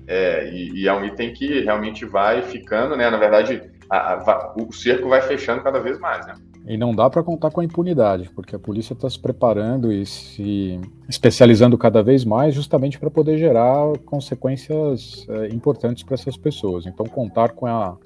É, 0.05 0.49
e, 0.53 0.81
e, 0.81 0.87
é 0.89 0.93
um 0.93 1.05
item 1.05 1.31
que 1.31 1.61
realmente 1.61 2.03
vai 2.03 2.41
ficando, 2.41 2.97
né? 2.97 3.09
Na 3.09 3.15
verdade, 3.15 3.61
a, 3.89 4.15
a, 4.15 4.53
o 4.57 4.69
cerco 4.73 5.07
vai 5.07 5.21
fechando 5.21 5.63
cada 5.63 5.79
vez 5.79 5.97
mais, 5.97 6.27
né? 6.27 6.33
E 6.67 6.75
não 6.75 6.93
dá 6.93 7.09
para 7.09 7.23
contar 7.23 7.51
com 7.51 7.61
a 7.61 7.63
impunidade, 7.63 8.29
porque 8.35 8.53
a 8.53 8.59
polícia 8.59 8.91
está 8.91 9.09
se 9.09 9.17
preparando 9.17 9.93
e 9.93 10.05
se 10.05 10.77
especializando 11.07 11.77
cada 11.77 12.03
vez 12.03 12.25
mais 12.25 12.53
justamente 12.53 12.99
para 12.99 13.09
poder 13.09 13.37
gerar 13.37 13.97
consequências 13.99 15.25
é, 15.29 15.47
importantes 15.55 16.03
para 16.03 16.15
essas 16.15 16.35
pessoas. 16.35 16.85
Então, 16.85 17.05
contar 17.05 17.51
com 17.53 17.65
a, 17.65 17.97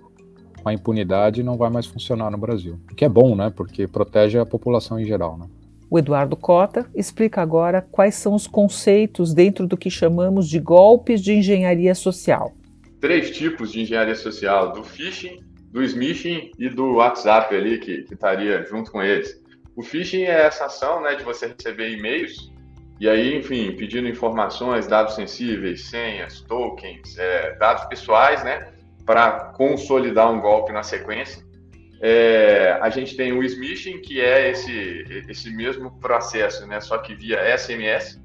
a 0.63 0.74
impunidade 0.74 1.43
não 1.43 1.58
vai 1.58 1.70
mais 1.70 1.86
funcionar 1.86 2.30
no 2.32 2.38
Brasil. 2.38 2.80
O 2.91 2.96
que 2.96 3.06
é 3.06 3.10
bom, 3.10 3.36
né? 3.36 3.52
Porque 3.56 3.88
protege 3.88 4.38
a 4.38 4.46
população 4.46 5.00
em 5.00 5.06
geral, 5.06 5.38
né? 5.38 5.46
O 5.89 5.98
Eduardo 5.98 6.36
Cota 6.36 6.86
explica 6.93 7.41
agora 7.41 7.82
quais 7.82 8.15
são 8.15 8.36
os 8.36 8.46
conceitos 8.46 9.34
dentro 9.34 9.65
do 9.65 9.78
que 9.78 9.89
chamamos 9.89 10.50
de 10.50 10.60
golpes 10.60 11.22
de 11.22 11.34
engenharia 11.34 11.96
social. 11.96 12.54
Três 13.00 13.32
tipos 13.32 13.72
de 13.72 13.82
engenharia 13.82 14.15
social: 14.15 14.74
do 14.74 14.84
phishing, 14.84 15.39
do 15.72 15.82
smishing 15.84 16.52
e 16.60 16.70
do 16.70 16.96
WhatsApp 16.96 17.56
ali, 17.56 17.78
que, 17.80 18.04
que 18.04 18.13
estaria 18.13 18.65
junto 18.65 18.91
com 18.91 19.02
eles. 19.02 19.41
O 19.76 19.82
phishing 19.82 20.24
é 20.24 20.48
essa 20.48 20.65
ação 20.65 21.02
né, 21.02 21.15
de 21.15 21.24
você 21.24 21.48
receber 21.48 21.91
e-mails 21.91 22.52
e 23.00 23.08
aí, 23.08 23.38
enfim, 23.38 23.76
pedindo 23.76 24.08
informações, 24.08 24.88
dados 24.88 25.13
sensíveis, 25.13 25.86
senhas, 25.86 26.41
tokens, 26.41 27.15
é, 27.17 27.56
dados 27.58 27.86
pessoais, 27.86 28.43
né, 28.43 28.74
para 29.08 29.54
consolidar 29.56 30.30
um 30.30 30.41
golpe 30.41 30.74
na 30.74 30.84
sequência. 30.84 31.41
É, 32.02 32.78
a 32.82 32.89
gente 32.89 33.15
tem 33.15 33.32
o 33.32 33.41
smishing, 33.41 34.02
que 34.02 34.20
é 34.22 34.52
esse, 34.52 35.24
esse 35.30 35.50
mesmo 35.50 35.98
processo, 36.00 36.67
né, 36.67 36.82
só 36.82 36.98
que 36.98 37.15
via 37.15 37.58
SMS. 37.58 38.22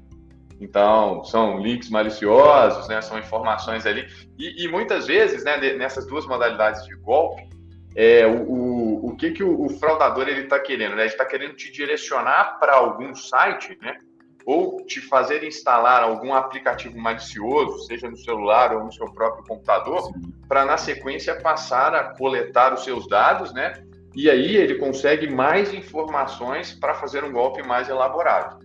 Então, 0.59 1.23
são 1.23 1.57
links 1.57 1.89
maliciosos, 1.89 2.87
né, 2.89 3.01
são 3.01 3.17
informações 3.17 3.85
ali. 3.85 4.05
E, 4.37 4.65
e 4.65 4.67
muitas 4.67 5.07
vezes, 5.07 5.45
né, 5.45 5.57
nessas 5.73 6.05
duas 6.05 6.27
modalidades 6.27 6.85
de 6.85 6.95
golpe, 6.97 7.47
é, 7.95 8.27
o, 8.27 8.43
o, 8.43 9.07
o 9.07 9.15
que, 9.15 9.31
que 9.31 9.43
o, 9.43 9.65
o 9.65 9.69
fraudador 9.79 10.27
está 10.27 10.59
querendo? 10.59 10.95
Né? 10.95 11.03
Ele 11.03 11.11
está 11.11 11.25
querendo 11.25 11.55
te 11.55 11.71
direcionar 11.71 12.59
para 12.59 12.75
algum 12.75 13.15
site, 13.15 13.77
né? 13.81 13.97
Ou 14.45 14.85
te 14.85 15.01
fazer 15.01 15.43
instalar 15.43 16.03
algum 16.03 16.33
aplicativo 16.33 16.97
malicioso, 16.97 17.85
seja 17.85 18.09
no 18.09 18.17
celular 18.17 18.75
ou 18.75 18.83
no 18.83 18.91
seu 18.91 19.05
próprio 19.13 19.43
computador, 19.45 20.11
para 20.47 20.65
na 20.65 20.77
sequência 20.77 21.39
passar 21.39 21.95
a 21.95 22.15
coletar 22.15 22.73
os 22.73 22.83
seus 22.83 23.07
dados, 23.07 23.53
né? 23.53 23.83
E 24.15 24.29
aí 24.29 24.55
ele 24.55 24.75
consegue 24.75 25.29
mais 25.29 25.73
informações 25.73 26.73
para 26.73 26.93
fazer 26.93 27.23
um 27.23 27.31
golpe 27.31 27.63
mais 27.63 27.89
elaborado. 27.89 28.59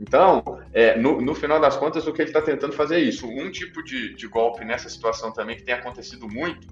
Então, 0.00 0.42
é, 0.72 0.96
no, 0.96 1.20
no, 1.20 1.34
final 1.34 1.60
das 1.60 1.76
contas, 1.76 2.06
o 2.06 2.12
que 2.12 2.22
ele 2.22 2.30
está 2.30 2.40
tentando 2.40 2.72
fazer 2.72 2.96
é 2.96 3.00
isso. 3.00 3.26
Um 3.26 3.50
tipo 3.50 3.82
de, 3.82 4.14
de, 4.14 4.26
golpe 4.28 4.64
nessa 4.64 4.88
situação 4.88 5.30
também 5.30 5.56
que 5.56 5.62
tem 5.62 5.74
acontecido 5.74 6.26
muito 6.26 6.66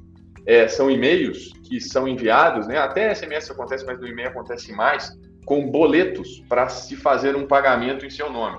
é, 0.47 0.67
são 0.67 0.91
e-mails 0.91 1.53
que 1.63 1.79
são 1.79 2.09
enviados, 2.09 2.67
né? 2.67 2.79
Até 2.79 3.15
SMS 3.15 3.51
acontece, 3.51 3.85
mas 3.85 4.01
no 4.01 4.07
e-mail 4.07 4.29
acontece 4.29 4.73
mais, 4.73 5.11
com 5.49 5.67
boletos 5.71 6.45
para 6.47 6.69
se 6.69 6.95
fazer 6.95 7.35
um 7.35 7.47
pagamento 7.47 8.05
em 8.05 8.11
seu 8.11 8.31
nome. 8.31 8.59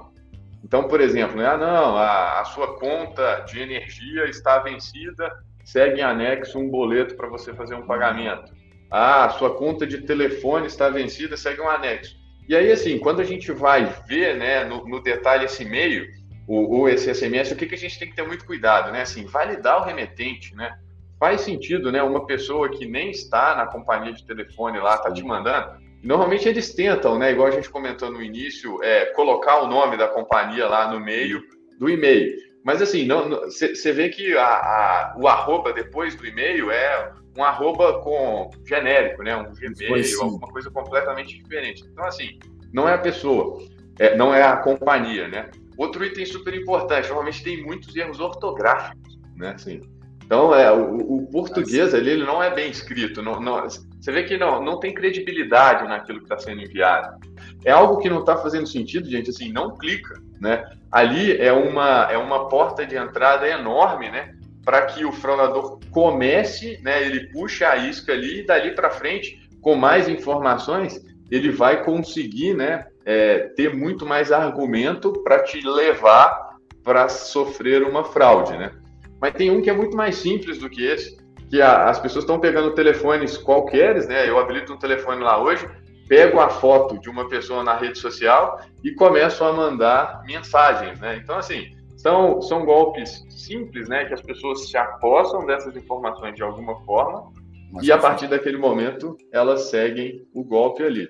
Então, 0.63 0.87
por 0.87 0.99
exemplo, 0.99 1.37
né? 1.37 1.45
ah, 1.45 1.55
não, 1.55 1.95
a, 1.95 2.39
a 2.41 2.45
sua 2.45 2.79
conta 2.79 3.41
de 3.41 3.59
energia 3.59 4.25
está 4.25 4.57
vencida, 4.57 5.31
segue 5.63 5.99
em 5.99 6.03
anexo 6.03 6.57
um 6.57 6.67
boleto 6.67 7.13
para 7.15 7.29
você 7.29 7.53
fazer 7.53 7.75
um 7.75 7.85
pagamento. 7.85 8.51
Ah, 8.89 9.25
a 9.25 9.29
sua 9.29 9.55
conta 9.55 9.85
de 9.85 9.99
telefone 9.99 10.65
está 10.65 10.89
vencida, 10.89 11.37
segue 11.37 11.61
um 11.61 11.69
anexo. 11.69 12.17
E 12.47 12.55
aí, 12.55 12.71
assim, 12.71 12.97
quando 12.97 13.21
a 13.21 13.23
gente 13.23 13.51
vai 13.51 13.85
ver 14.07 14.35
né, 14.37 14.63
no, 14.63 14.83
no 14.87 14.99
detalhe 14.99 15.45
esse 15.45 15.61
e-mail, 15.61 16.07
ou, 16.47 16.89
esse 16.89 17.13
SMS, 17.13 17.51
o 17.51 17.55
que, 17.55 17.67
que 17.67 17.75
a 17.75 17.77
gente 17.77 17.99
tem 17.99 18.09
que 18.09 18.15
ter 18.15 18.25
muito 18.25 18.43
cuidado, 18.43 18.91
né? 18.91 19.03
Assim, 19.03 19.27
validar 19.27 19.79
o 19.79 19.85
remetente, 19.85 20.55
né? 20.55 20.75
Faz 21.19 21.41
sentido, 21.41 21.91
né? 21.91 22.01
Uma 22.01 22.25
pessoa 22.25 22.67
que 22.67 22.87
nem 22.87 23.11
está 23.11 23.55
na 23.55 23.67
companhia 23.67 24.11
de 24.11 24.25
telefone 24.25 24.79
lá, 24.79 24.95
está 24.95 25.13
te 25.13 25.23
mandando, 25.23 25.77
Normalmente 26.01 26.47
eles 26.47 26.73
tentam, 26.73 27.17
né, 27.17 27.31
igual 27.31 27.47
a 27.47 27.51
gente 27.51 27.69
comentou 27.69 28.11
no 28.11 28.21
início, 28.21 28.81
é, 28.83 29.07
colocar 29.07 29.61
o 29.61 29.67
nome 29.67 29.97
da 29.97 30.07
companhia 30.07 30.67
lá 30.67 30.91
no 30.91 30.99
meio 30.99 31.41
do 31.77 31.89
e-mail. 31.89 32.37
Mas 32.63 32.81
assim, 32.81 33.07
você 33.47 33.91
vê 33.91 34.09
que 34.09 34.37
a, 34.37 34.45
a, 34.45 35.15
o 35.17 35.27
arroba 35.27 35.73
depois 35.73 36.15
do 36.15 36.25
e-mail 36.25 36.71
é 36.71 37.11
um 37.37 37.43
arroba 37.43 38.01
com 38.01 38.49
genérico, 38.65 39.23
né? 39.23 39.35
Um 39.35 39.53
Gmail, 39.53 40.21
alguma 40.21 40.47
coisa 40.47 40.69
completamente 40.69 41.37
diferente. 41.37 41.85
Então, 41.91 42.05
assim, 42.05 42.37
não 42.73 42.87
é 42.87 42.93
a 42.93 42.97
pessoa, 42.97 43.65
é, 43.97 44.15
não 44.15 44.33
é 44.33 44.43
a 44.43 44.57
companhia, 44.57 45.27
né? 45.27 45.49
Outro 45.77 46.03
item 46.03 46.25
super 46.25 46.53
importante, 46.53 47.07
normalmente 47.07 47.43
tem 47.43 47.63
muitos 47.63 47.95
erros 47.95 48.19
ortográficos, 48.19 49.17
né? 49.37 49.53
Assim, 49.55 49.81
então, 50.25 50.53
é, 50.53 50.71
o, 50.71 50.97
o 50.97 51.27
português 51.31 51.93
ali, 51.93 52.11
ele 52.11 52.25
não 52.25 52.43
é 52.43 52.53
bem 52.53 52.69
escrito. 52.69 53.21
Não, 53.21 53.39
não, 53.39 53.65
você 53.99 54.11
vê 54.11 54.23
que 54.23 54.37
não, 54.37 54.63
não 54.63 54.79
tem 54.79 54.93
credibilidade 54.93 55.87
naquilo 55.87 56.19
que 56.19 56.25
está 56.25 56.39
sendo 56.39 56.61
enviado. 56.61 57.19
É 57.65 57.71
algo 57.71 57.97
que 57.97 58.09
não 58.09 58.19
está 58.19 58.37
fazendo 58.37 58.65
sentido, 58.65 59.09
gente, 59.09 59.29
assim, 59.29 59.51
não 59.51 59.77
clica, 59.77 60.21
né? 60.39 60.63
Ali 60.89 61.37
é 61.37 61.51
uma, 61.51 62.07
é 62.09 62.17
uma 62.17 62.47
porta 62.47 62.85
de 62.85 62.95
entrada 62.95 63.47
enorme, 63.47 64.09
né? 64.09 64.33
Para 64.63 64.85
que 64.85 65.03
o 65.03 65.11
fraudador 65.11 65.79
comece, 65.91 66.79
né? 66.81 67.03
Ele 67.03 67.27
puxa 67.31 67.69
a 67.69 67.75
isca 67.75 68.13
ali 68.13 68.39
e 68.39 68.45
dali 68.45 68.73
para 68.73 68.89
frente, 68.89 69.49
com 69.61 69.75
mais 69.75 70.07
informações, 70.07 71.03
ele 71.29 71.51
vai 71.51 71.83
conseguir, 71.83 72.53
né? 72.53 72.85
É, 73.05 73.39
ter 73.55 73.75
muito 73.75 74.05
mais 74.05 74.31
argumento 74.31 75.11
para 75.23 75.43
te 75.43 75.59
levar 75.61 76.57
para 76.83 77.09
sofrer 77.09 77.83
uma 77.83 78.03
fraude, 78.03 78.57
né? 78.57 78.71
Mas 79.19 79.33
tem 79.33 79.51
um 79.51 79.61
que 79.61 79.69
é 79.69 79.73
muito 79.73 79.97
mais 79.97 80.15
simples 80.15 80.57
do 80.57 80.69
que 80.69 80.85
esse, 80.85 81.17
que 81.49 81.61
a, 81.61 81.89
as 81.89 81.99
pessoas 81.99 82.23
estão 82.23 82.39
pegando 82.39 82.73
telefones 82.75 83.37
qualqueres, 83.37 84.07
né? 84.07 84.29
Eu 84.29 84.37
habilito 84.39 84.73
um 84.73 84.77
telefone 84.77 85.21
lá 85.21 85.41
hoje, 85.41 85.67
pego 86.07 86.39
a 86.39 86.49
foto 86.49 86.99
de 86.99 87.09
uma 87.09 87.27
pessoa 87.27 87.63
na 87.63 87.75
rede 87.75 87.97
social 87.97 88.61
e 88.83 88.91
começo 88.91 89.43
a 89.43 89.51
mandar 89.51 90.23
mensagens, 90.25 90.99
né? 90.99 91.19
Então, 91.21 91.37
assim, 91.37 91.71
são, 91.97 92.41
são 92.41 92.65
golpes 92.65 93.25
simples, 93.29 93.89
né? 93.89 94.05
Que 94.05 94.13
as 94.13 94.21
pessoas 94.21 94.69
se 94.69 94.77
apossam 94.77 95.45
dessas 95.45 95.75
informações 95.75 96.35
de 96.35 96.43
alguma 96.43 96.79
forma 96.85 97.31
Mas 97.71 97.85
e 97.85 97.91
a 97.91 97.97
partir 97.97 98.27
daquele 98.27 98.57
momento 98.57 99.17
elas 99.31 99.69
seguem 99.69 100.25
o 100.33 100.43
golpe 100.43 100.83
ali. 100.83 101.09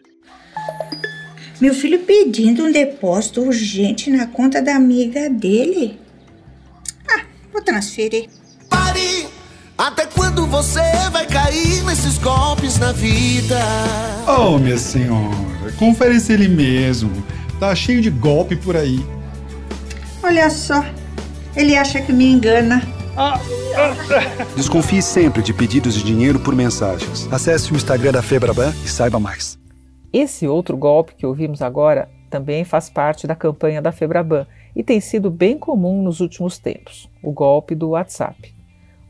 Meu 1.61 1.73
filho 1.73 1.99
pedindo 1.99 2.63
um 2.63 2.71
depósito 2.71 3.41
urgente 3.41 4.09
na 4.09 4.27
conta 4.27 4.61
da 4.61 4.75
amiga 4.75 5.29
dele. 5.29 5.99
Vou 7.51 7.61
transferir. 7.61 8.29
Até 9.79 10.05
quando 10.05 10.45
você 10.45 10.81
vai 11.09 11.25
cair 11.25 11.85
nesses 11.85 12.17
golpes 12.17 12.77
na 12.77 12.91
vida? 12.91 13.57
Oh, 14.27 14.57
minha 14.57 14.77
senhora, 14.77 15.71
confere 15.77 16.19
se 16.19 16.33
ele 16.33 16.49
mesmo. 16.49 17.23
Tá 17.61 17.73
cheio 17.73 18.01
de 18.01 18.09
golpe 18.09 18.57
por 18.57 18.75
aí. 18.75 18.99
Olha 20.21 20.49
só, 20.49 20.83
ele 21.55 21.77
acha 21.77 22.01
que 22.01 22.11
me 22.11 22.29
engana. 22.29 22.81
Desconfie 24.53 25.01
sempre 25.01 25.41
de 25.41 25.53
pedidos 25.53 25.93
de 25.93 26.03
dinheiro 26.03 26.41
por 26.41 26.53
mensagens. 26.53 27.25
Acesse 27.31 27.71
o 27.71 27.75
Instagram 27.77 28.11
da 28.11 28.21
Febraban 28.21 28.73
e 28.83 28.89
saiba 28.89 29.17
mais. 29.17 29.57
Esse 30.11 30.45
outro 30.45 30.75
golpe 30.75 31.15
que 31.15 31.25
ouvimos 31.25 31.61
agora 31.61 32.09
também 32.29 32.65
faz 32.65 32.89
parte 32.89 33.25
da 33.25 33.33
campanha 33.33 33.81
da 33.81 33.93
Febraban 33.93 34.45
e 34.75 34.83
tem 34.83 34.99
sido 34.99 35.31
bem 35.31 35.57
comum 35.57 36.03
nos 36.03 36.19
últimos 36.19 36.57
tempos 36.59 37.09
o 37.23 37.31
golpe 37.31 37.73
do 37.75 37.91
WhatsApp. 37.91 38.58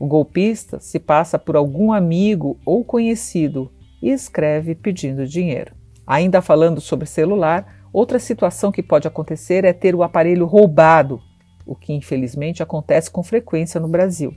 O 0.00 0.06
golpista 0.06 0.80
se 0.80 0.98
passa 0.98 1.38
por 1.38 1.54
algum 1.54 1.92
amigo 1.92 2.58
ou 2.64 2.82
conhecido 2.82 3.70
e 4.02 4.10
escreve 4.10 4.74
pedindo 4.74 5.26
dinheiro. 5.26 5.74
Ainda 6.06 6.40
falando 6.40 6.80
sobre 6.80 7.04
celular, 7.04 7.86
outra 7.92 8.18
situação 8.18 8.72
que 8.72 8.82
pode 8.82 9.06
acontecer 9.06 9.62
é 9.62 9.74
ter 9.74 9.94
o 9.94 10.02
aparelho 10.02 10.46
roubado, 10.46 11.20
o 11.66 11.76
que 11.76 11.92
infelizmente 11.92 12.62
acontece 12.62 13.10
com 13.10 13.22
frequência 13.22 13.78
no 13.78 13.88
Brasil. 13.88 14.34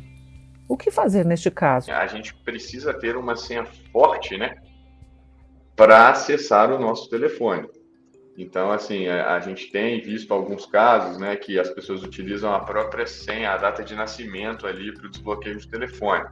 O 0.67 0.75
que 0.75 0.91
fazer 0.91 1.25
neste 1.25 1.49
caso? 1.49 1.89
A 1.93 2.07
gente 2.07 2.35
precisa 2.35 2.93
ter 2.93 3.15
uma 3.15 3.37
senha 3.37 3.65
forte, 3.93 4.37
né, 4.37 4.55
para 5.77 6.09
acessar 6.09 6.73
o 6.73 6.79
nosso 6.79 7.09
telefone. 7.09 7.69
Então, 8.37 8.71
assim, 8.71 9.07
a, 9.07 9.35
a, 9.35 9.39
gente 9.39 9.71
tem 9.71 10.01
visto 10.01 10.33
alguns 10.33 10.65
casos, 10.65 11.17
né, 11.19 11.35
que 11.35 11.59
as 11.59 11.69
pessoas 11.69 12.01
utilizam 12.01 12.53
a 12.53 12.59
própria 12.59 13.05
senha, 13.05 13.51
a 13.51 13.57
data 13.57 13.83
de 13.83 13.93
nascimento 13.95 14.65
ali 14.65 14.91
para 14.93 15.05
o 15.05 15.09
desbloqueio 15.09 15.57
de 15.57 15.67
telefone. 15.67 16.25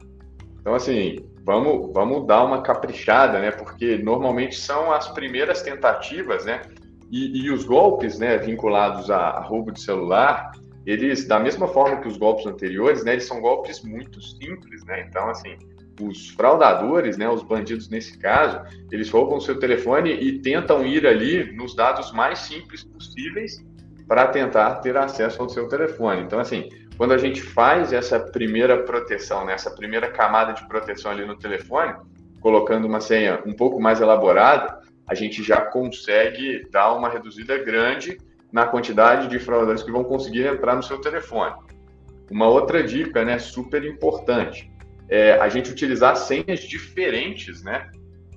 Então, 0.60 0.74
assim, 0.74 1.24
vamos, 1.44 1.92
vamos 1.92 2.26
dar 2.26 2.44
uma 2.44 2.62
caprichada, 2.62 3.38
né, 3.38 3.52
porque 3.52 3.98
normalmente 3.98 4.56
são 4.56 4.92
as 4.92 5.08
primeiras 5.08 5.62
tentativas, 5.62 6.44
né, 6.44 6.62
e, 7.10 7.44
e 7.44 7.50
os 7.50 7.64
golpes, 7.64 8.18
né, 8.18 8.36
vinculados 8.36 9.08
a, 9.10 9.18
a 9.18 9.40
roubo 9.40 9.70
de 9.70 9.80
celular, 9.80 10.50
eles, 10.84 11.24
da 11.28 11.38
mesma 11.38 11.68
forma 11.68 12.00
que 12.00 12.08
os 12.08 12.16
golpes 12.16 12.46
anteriores, 12.46 13.04
né, 13.04 13.12
eles 13.12 13.26
são 13.26 13.40
golpes 13.40 13.80
muito 13.82 14.20
simples, 14.20 14.84
né, 14.84 15.06
então, 15.08 15.28
assim, 15.28 15.56
os 16.00 16.30
fraudadores, 16.30 17.16
né, 17.16 17.28
os 17.28 17.42
bandidos 17.42 17.88
nesse 17.88 18.18
caso, 18.18 18.60
eles 18.90 19.10
roubam 19.10 19.40
seu 19.40 19.58
telefone 19.58 20.12
e 20.12 20.38
tentam 20.38 20.86
ir 20.86 21.06
ali 21.06 21.52
nos 21.52 21.74
dados 21.74 22.12
mais 22.12 22.38
simples 22.40 22.84
possíveis 22.84 23.64
para 24.08 24.26
tentar 24.26 24.76
ter 24.76 24.96
acesso 24.96 25.42
ao 25.42 25.48
seu 25.48 25.68
telefone. 25.68 26.22
Então, 26.22 26.38
assim, 26.38 26.68
quando 26.96 27.12
a 27.12 27.18
gente 27.18 27.40
faz 27.40 27.92
essa 27.92 28.18
primeira 28.18 28.82
proteção, 28.82 29.44
né, 29.44 29.54
essa 29.54 29.70
primeira 29.70 30.10
camada 30.10 30.52
de 30.52 30.66
proteção 30.66 31.10
ali 31.10 31.24
no 31.24 31.36
telefone, 31.36 31.94
colocando 32.40 32.86
uma 32.86 33.00
senha 33.00 33.40
um 33.46 33.52
pouco 33.52 33.80
mais 33.80 34.00
elaborada, 34.00 34.80
a 35.06 35.14
gente 35.14 35.42
já 35.42 35.60
consegue 35.60 36.66
dar 36.70 36.92
uma 36.94 37.08
reduzida 37.08 37.58
grande 37.58 38.18
na 38.50 38.66
quantidade 38.66 39.28
de 39.28 39.38
fraudadores 39.38 39.82
que 39.82 39.90
vão 39.90 40.04
conseguir 40.04 40.46
entrar 40.46 40.74
no 40.74 40.82
seu 40.82 41.00
telefone. 41.00 41.54
Uma 42.30 42.48
outra 42.48 42.82
dica, 42.82 43.24
né, 43.24 43.38
super 43.38 43.84
importante, 43.84 44.71
é 45.12 45.38
a 45.38 45.46
gente 45.50 45.70
utilizar 45.70 46.16
senhas 46.16 46.60
diferentes, 46.60 47.62
né, 47.62 47.90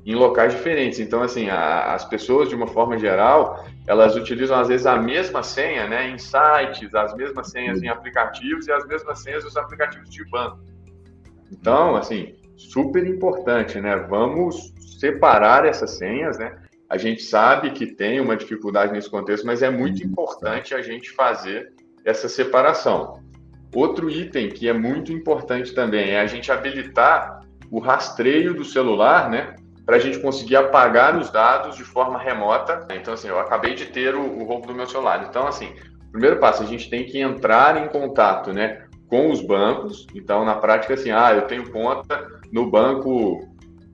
em 0.06 0.14
locais 0.14 0.54
diferentes. 0.54 1.00
Então, 1.00 1.24
assim, 1.24 1.50
a, 1.50 1.94
as 1.94 2.04
pessoas, 2.04 2.50
de 2.50 2.56
uma 2.56 2.68
forma 2.68 2.98
geral, 3.00 3.66
elas 3.88 4.14
utilizam 4.18 4.60
às 4.60 4.68
vezes 4.68 4.86
a 4.86 4.98
mesma 4.98 5.42
senha, 5.42 5.88
né, 5.88 6.10
em 6.10 6.18
sites, 6.18 6.94
as 6.94 7.16
mesmas 7.16 7.50
senhas 7.50 7.82
em 7.82 7.88
aplicativos 7.88 8.68
e 8.68 8.74
as 8.74 8.86
mesmas 8.86 9.20
senhas 9.20 9.46
nos 9.46 9.56
aplicativos 9.56 10.10
de 10.10 10.30
banco. 10.30 10.60
Então, 11.50 11.96
assim, 11.96 12.36
super 12.58 13.08
importante, 13.08 13.80
né? 13.80 13.96
Vamos 14.10 14.74
separar 15.00 15.66
essas 15.66 15.92
senhas, 15.92 16.38
né? 16.38 16.58
A 16.90 16.98
gente 16.98 17.24
sabe 17.24 17.72
que 17.72 17.88
tem 17.88 18.20
uma 18.20 18.36
dificuldade 18.36 18.92
nesse 18.92 19.10
contexto, 19.10 19.46
mas 19.46 19.62
é 19.62 19.70
muito 19.70 20.04
importante 20.04 20.76
a 20.76 20.82
gente 20.82 21.12
fazer 21.12 21.72
essa 22.04 22.28
separação. 22.28 23.24
Outro 23.76 24.10
item 24.10 24.48
que 24.48 24.70
é 24.70 24.74
muito 24.74 25.12
importante 25.12 25.74
também 25.74 26.12
é 26.12 26.22
a 26.22 26.26
gente 26.26 26.50
habilitar 26.50 27.42
o 27.70 27.80
rastreio 27.80 28.54
do 28.54 28.64
celular, 28.64 29.30
né? 29.30 29.54
Para 29.86 29.98
a 29.98 30.00
gente 30.00 30.18
conseguir 30.20 30.56
apagar 30.56 31.18
os 31.18 31.30
dados 31.30 31.76
de 31.76 31.84
forma 31.84 32.18
remota. 32.18 32.88
Então, 32.94 33.14
assim, 33.14 33.28
eu 33.28 33.38
acabei 33.38 33.76
de 33.76 33.88
ter 33.88 34.16
o, 34.16 34.22
o 34.22 34.46
roubo 34.46 34.66
do 34.66 34.74
meu 34.74 34.88
celular. 34.88 35.26
Então, 35.30 35.46
assim, 35.46 35.74
primeiro 36.10 36.38
passo, 36.40 36.64
a 36.64 36.66
gente 36.66 36.90
tem 36.90 37.04
que 37.04 37.20
entrar 37.20 37.84
em 37.84 37.90
contato, 37.90 38.54
né? 38.54 38.86
Com 39.10 39.30
os 39.30 39.42
bancos. 39.42 40.08
Então, 40.16 40.46
na 40.46 40.56
prática, 40.56 40.94
assim, 40.94 41.12
ah, 41.12 41.34
eu 41.34 41.42
tenho 41.42 41.70
conta 41.70 42.26
no 42.54 42.72
banco 42.72 43.46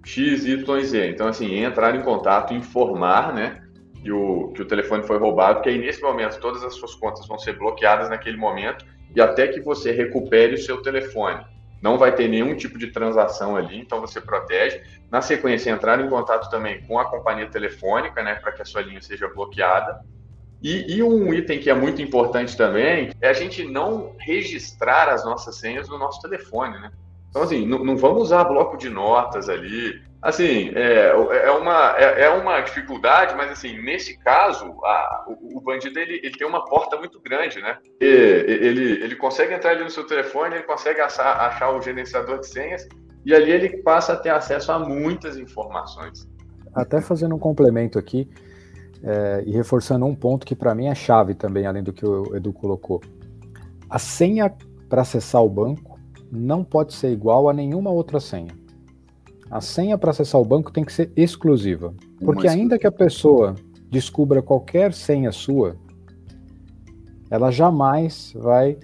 XYZ. 0.05 0.93
Então, 1.09 1.27
assim, 1.27 1.55
entrar 1.55 1.95
em 1.95 2.01
contato, 2.01 2.53
informar, 2.53 3.33
né, 3.33 3.61
que 3.95 4.11
o, 4.11 4.49
que 4.49 4.61
o 4.61 4.65
telefone 4.65 5.03
foi 5.03 5.17
roubado, 5.17 5.61
que 5.61 5.69
aí 5.69 5.77
nesse 5.79 6.01
momento 6.01 6.39
todas 6.39 6.63
as 6.63 6.75
suas 6.75 6.93
contas 6.95 7.27
vão 7.27 7.39
ser 7.39 7.57
bloqueadas 7.57 8.09
naquele 8.09 8.37
momento 8.37 8.85
e 9.15 9.21
até 9.21 9.47
que 9.47 9.59
você 9.59 9.91
recupere 9.91 10.55
o 10.55 10.57
seu 10.57 10.81
telefone. 10.81 11.45
Não 11.81 11.97
vai 11.97 12.13
ter 12.13 12.27
nenhum 12.27 12.55
tipo 12.55 12.77
de 12.77 12.87
transação 12.87 13.55
ali, 13.55 13.79
então 13.79 13.99
você 13.99 14.21
protege. 14.21 14.81
Na 15.09 15.21
sequência, 15.21 15.71
entrar 15.71 15.99
em 15.99 16.09
contato 16.09 16.49
também 16.49 16.81
com 16.83 16.99
a 16.99 17.05
companhia 17.05 17.47
telefônica, 17.49 18.21
né, 18.21 18.35
para 18.35 18.51
que 18.51 18.61
a 18.61 18.65
sua 18.65 18.81
linha 18.81 19.01
seja 19.01 19.27
bloqueada. 19.27 19.99
E, 20.61 20.95
e, 20.95 21.01
um 21.01 21.33
item 21.33 21.59
que 21.59 21.71
é 21.71 21.73
muito 21.73 22.01
importante 22.03 22.55
também 22.55 23.09
é 23.19 23.29
a 23.29 23.33
gente 23.33 23.63
não 23.63 24.15
registrar 24.19 25.09
as 25.09 25.25
nossas 25.25 25.55
senhas 25.55 25.89
no 25.89 25.97
nosso 25.97 26.21
telefone, 26.21 26.79
né? 26.79 26.91
Então, 27.31 27.41
assim, 27.41 27.65
não, 27.65 27.83
não 27.83 27.97
vamos 27.97 28.23
usar 28.23 28.43
bloco 28.43 28.77
de 28.77 28.87
notas 28.87 29.49
ali. 29.49 29.99
Assim, 30.21 30.69
é, 30.75 31.07
é, 31.07 31.51
uma, 31.51 31.95
é, 31.97 32.25
é, 32.25 32.29
uma 32.29 32.61
dificuldade, 32.61 33.35
mas, 33.35 33.51
assim, 33.51 33.81
nesse 33.81 34.17
caso, 34.19 34.65
a, 34.83 35.25
o, 35.27 35.57
o, 35.57 35.61
bandido, 35.61 35.99
ele, 35.99 36.19
ele 36.23 36.37
tem 36.37 36.45
uma 36.45 36.63
porta 36.63 36.95
muito 36.97 37.19
grande, 37.19 37.59
né? 37.59 37.79
E, 37.99 38.05
ele, 38.05 39.03
ele 39.03 39.15
consegue 39.15 39.53
entrar 39.53 39.71
ali 39.71 39.83
no 39.83 39.89
seu 39.89 40.05
telefone, 40.05 40.55
ele 40.55 40.63
consegue 40.63 41.01
achar, 41.01 41.37
achar 41.47 41.71
o 41.71 41.81
gerenciador 41.81 42.39
de 42.39 42.47
senhas, 42.47 42.87
e 43.25 43.33
ali 43.33 43.51
ele 43.51 43.77
passa 43.77 44.13
a 44.13 44.15
ter 44.15 44.29
acesso 44.29 44.71
a 44.71 44.77
muitas 44.77 45.37
informações. 45.37 46.29
Até 46.71 47.01
fazendo 47.01 47.33
um 47.33 47.39
complemento 47.39 47.97
aqui, 47.97 48.29
é, 49.03 49.43
e 49.47 49.51
reforçando 49.51 50.05
um 50.05 50.13
ponto 50.13 50.45
que 50.45 50.55
para 50.55 50.75
mim 50.75 50.85
é 50.85 50.93
chave 50.93 51.33
também, 51.33 51.65
além 51.65 51.81
do 51.81 51.91
que 51.91 52.05
o 52.05 52.35
Edu 52.35 52.53
colocou. 52.53 53.01
A 53.89 53.97
senha 53.97 54.53
para 54.87 55.01
acessar 55.01 55.43
o 55.43 55.49
banco 55.49 55.99
não 56.31 56.63
pode 56.63 56.93
ser 56.93 57.09
igual 57.09 57.49
a 57.49 57.53
nenhuma 57.53 57.89
outra 57.89 58.19
senha. 58.19 58.60
A 59.51 59.59
senha 59.59 59.97
para 59.97 60.11
acessar 60.11 60.39
o 60.39 60.45
banco 60.45 60.71
tem 60.71 60.85
que 60.85 60.93
ser 60.93 61.11
exclusiva. 61.13 61.93
Porque 62.23 62.47
ainda 62.47 62.79
que 62.79 62.87
a 62.87 62.91
pessoa 62.91 63.53
descubra 63.89 64.41
qualquer 64.41 64.93
senha 64.93 65.29
sua, 65.33 65.75
ela 67.29 67.51
jamais 67.51 68.31
vai 68.33 68.77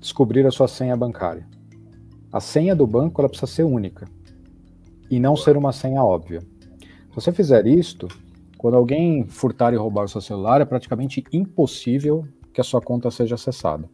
descobrir 0.00 0.46
a 0.46 0.50
sua 0.50 0.66
senha 0.66 0.96
bancária. 0.96 1.46
A 2.32 2.40
senha 2.40 2.74
do 2.74 2.86
banco 2.86 3.20
ela 3.20 3.28
precisa 3.28 3.52
ser 3.52 3.64
única 3.64 4.06
e 5.10 5.20
não 5.20 5.36
ser 5.36 5.54
uma 5.54 5.72
senha 5.72 6.02
óbvia. 6.02 6.40
Se 6.40 7.14
você 7.14 7.30
fizer 7.30 7.66
isto, 7.66 8.08
quando 8.56 8.76
alguém 8.76 9.26
furtar 9.28 9.74
e 9.74 9.76
roubar 9.76 10.04
o 10.04 10.08
seu 10.08 10.22
celular, 10.22 10.62
é 10.62 10.64
praticamente 10.64 11.22
impossível 11.30 12.26
que 12.54 12.60
a 12.60 12.64
sua 12.64 12.80
conta 12.80 13.10
seja 13.10 13.34
acessada. 13.34 13.88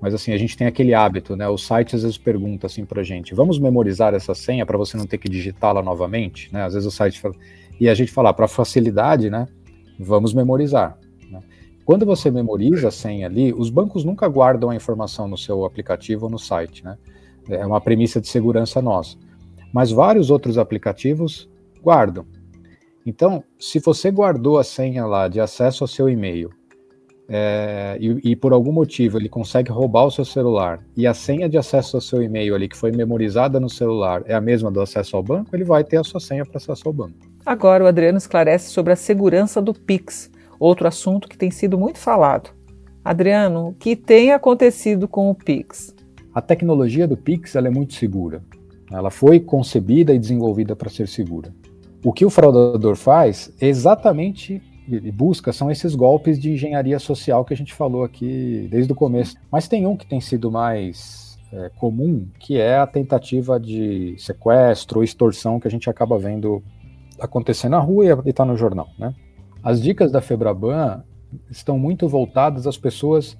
Mas 0.00 0.14
assim, 0.14 0.32
a 0.32 0.38
gente 0.38 0.56
tem 0.56 0.66
aquele 0.66 0.92
hábito, 0.92 1.34
né? 1.36 1.48
O 1.48 1.56
site 1.56 1.96
às 1.96 2.02
vezes 2.02 2.18
pergunta 2.18 2.66
assim 2.66 2.84
pra 2.84 3.02
gente: 3.02 3.34
vamos 3.34 3.58
memorizar 3.58 4.14
essa 4.14 4.34
senha 4.34 4.66
para 4.66 4.76
você 4.76 4.96
não 4.96 5.06
ter 5.06 5.18
que 5.18 5.28
digitá-la 5.28 5.82
novamente, 5.82 6.52
né? 6.52 6.64
Às 6.64 6.74
vezes 6.74 6.86
o 6.86 6.90
site 6.90 7.20
fala. 7.20 7.34
E 7.80 7.88
a 7.88 7.94
gente 7.94 8.12
fala, 8.12 8.32
para 8.32 8.46
facilidade, 8.46 9.28
né? 9.30 9.48
Vamos 9.98 10.32
memorizar. 10.32 10.96
Né? 11.30 11.40
Quando 11.84 12.06
você 12.06 12.30
memoriza 12.30 12.88
a 12.88 12.90
senha 12.90 13.26
ali, 13.26 13.52
os 13.52 13.68
bancos 13.68 14.04
nunca 14.04 14.28
guardam 14.28 14.70
a 14.70 14.76
informação 14.76 15.26
no 15.26 15.36
seu 15.36 15.64
aplicativo 15.64 16.26
ou 16.26 16.30
no 16.30 16.38
site, 16.38 16.84
né? 16.84 16.96
É 17.48 17.66
uma 17.66 17.80
premissa 17.80 18.20
de 18.20 18.28
segurança 18.28 18.80
nossa. 18.80 19.16
Mas 19.72 19.90
vários 19.90 20.30
outros 20.30 20.56
aplicativos 20.56 21.48
guardam. 21.82 22.24
Então, 23.04 23.44
se 23.58 23.78
você 23.80 24.10
guardou 24.10 24.58
a 24.58 24.64
senha 24.64 25.04
lá 25.04 25.28
de 25.28 25.40
acesso 25.40 25.84
ao 25.84 25.88
seu 25.88 26.08
e-mail 26.08 26.50
é, 27.28 27.96
e, 27.98 28.32
e, 28.32 28.36
por 28.36 28.52
algum 28.52 28.72
motivo 28.72 29.16
ele 29.16 29.30
consegue 29.30 29.70
roubar 29.70 30.04
o 30.04 30.10
seu 30.10 30.26
celular 30.26 30.84
e 30.94 31.06
a 31.06 31.14
senha 31.14 31.48
de 31.48 31.56
acesso 31.56 31.96
ao 31.96 32.00
seu 32.00 32.22
e-mail 32.22 32.54
ali 32.54 32.68
que 32.68 32.76
foi 32.76 32.92
memorizada 32.92 33.58
no 33.58 33.70
celular 33.70 34.22
é 34.26 34.34
a 34.34 34.40
mesma 34.40 34.70
do 34.70 34.80
acesso 34.80 35.16
ao 35.16 35.22
banco, 35.22 35.56
ele 35.56 35.64
vai 35.64 35.82
ter 35.82 35.96
a 35.96 36.04
sua 36.04 36.20
senha 36.20 36.44
para 36.44 36.58
acesso 36.58 36.86
ao 36.86 36.92
banco. 36.92 37.14
Agora 37.46 37.84
o 37.84 37.86
Adriano 37.86 38.18
esclarece 38.18 38.70
sobre 38.70 38.92
a 38.92 38.96
segurança 38.96 39.62
do 39.62 39.72
Pix, 39.72 40.30
outro 40.58 40.86
assunto 40.86 41.28
que 41.28 41.36
tem 41.36 41.50
sido 41.50 41.78
muito 41.78 41.98
falado. 41.98 42.50
Adriano, 43.02 43.68
o 43.68 43.72
que 43.74 43.96
tem 43.96 44.32
acontecido 44.32 45.08
com 45.08 45.30
o 45.30 45.34
Pix? 45.34 45.94
A 46.34 46.42
tecnologia 46.42 47.06
do 47.06 47.16
Pix 47.16 47.54
é 47.54 47.70
muito 47.70 47.94
segura. 47.94 48.42
Ela 48.90 49.10
foi 49.10 49.40
concebida 49.40 50.12
e 50.14 50.18
desenvolvida 50.18 50.76
para 50.76 50.90
ser 50.90 51.08
segura. 51.08 51.54
O 52.04 52.12
que 52.12 52.24
o 52.24 52.30
fraudador 52.30 52.96
faz 52.96 53.50
é 53.60 53.66
exatamente 53.66 54.62
busca 55.12 55.52
são 55.52 55.70
esses 55.70 55.94
golpes 55.94 56.38
de 56.38 56.52
engenharia 56.52 56.98
social 56.98 57.44
que 57.44 57.54
a 57.54 57.56
gente 57.56 57.72
falou 57.72 58.04
aqui 58.04 58.68
desde 58.70 58.92
o 58.92 58.96
começo. 58.96 59.36
Mas 59.50 59.68
tem 59.68 59.86
um 59.86 59.96
que 59.96 60.06
tem 60.06 60.20
sido 60.20 60.50
mais 60.50 61.38
é, 61.52 61.70
comum, 61.76 62.26
que 62.38 62.58
é 62.58 62.78
a 62.78 62.86
tentativa 62.86 63.58
de 63.58 64.14
sequestro 64.18 64.98
ou 64.98 65.04
extorsão 65.04 65.60
que 65.60 65.68
a 65.68 65.70
gente 65.70 65.88
acaba 65.88 66.18
vendo 66.18 66.62
acontecer 67.20 67.68
na 67.68 67.78
rua 67.78 68.04
e 68.04 68.30
está 68.30 68.44
no 68.44 68.56
jornal. 68.56 68.88
Né? 68.98 69.14
As 69.62 69.80
dicas 69.80 70.10
da 70.10 70.20
Febraban 70.20 71.02
estão 71.50 71.78
muito 71.78 72.08
voltadas 72.08 72.66
às 72.66 72.76
pessoas 72.76 73.38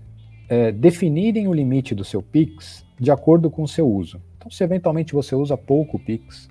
é, 0.48 0.72
definirem 0.72 1.48
o 1.48 1.52
limite 1.52 1.94
do 1.94 2.04
seu 2.04 2.22
Pix 2.22 2.85
de 2.98 3.11
acordo 3.11 3.50
com 3.50 3.62
o 3.62 3.68
seu 3.68 3.88
uso. 3.88 4.20
Então, 4.37 4.50
se 4.50 4.62
eventualmente 4.62 5.12
você 5.12 5.35
usa 5.35 5.57
pouco 5.57 5.98
Pix, 5.98 6.48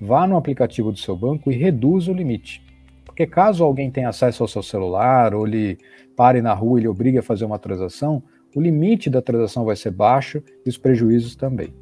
vá 0.00 0.26
no 0.26 0.36
aplicativo 0.36 0.92
do 0.92 0.98
seu 0.98 1.16
banco 1.16 1.50
e 1.50 1.56
reduza 1.56 2.10
o 2.10 2.14
limite. 2.14 2.62
Porque 3.12 3.26
caso 3.26 3.62
alguém 3.62 3.90
tenha 3.90 4.08
acesso 4.08 4.42
ao 4.42 4.48
seu 4.48 4.62
celular 4.62 5.34
ou 5.34 5.44
lhe 5.44 5.76
pare 6.16 6.40
na 6.40 6.54
rua 6.54 6.78
e 6.78 6.82
lhe 6.82 6.88
obrigue 6.88 7.18
a 7.18 7.22
fazer 7.22 7.44
uma 7.44 7.58
transação, 7.58 8.22
o 8.56 8.60
limite 8.60 9.10
da 9.10 9.20
transação 9.20 9.66
vai 9.66 9.76
ser 9.76 9.90
baixo 9.90 10.42
e 10.64 10.68
os 10.70 10.78
prejuízos 10.78 11.36
também. 11.36 11.74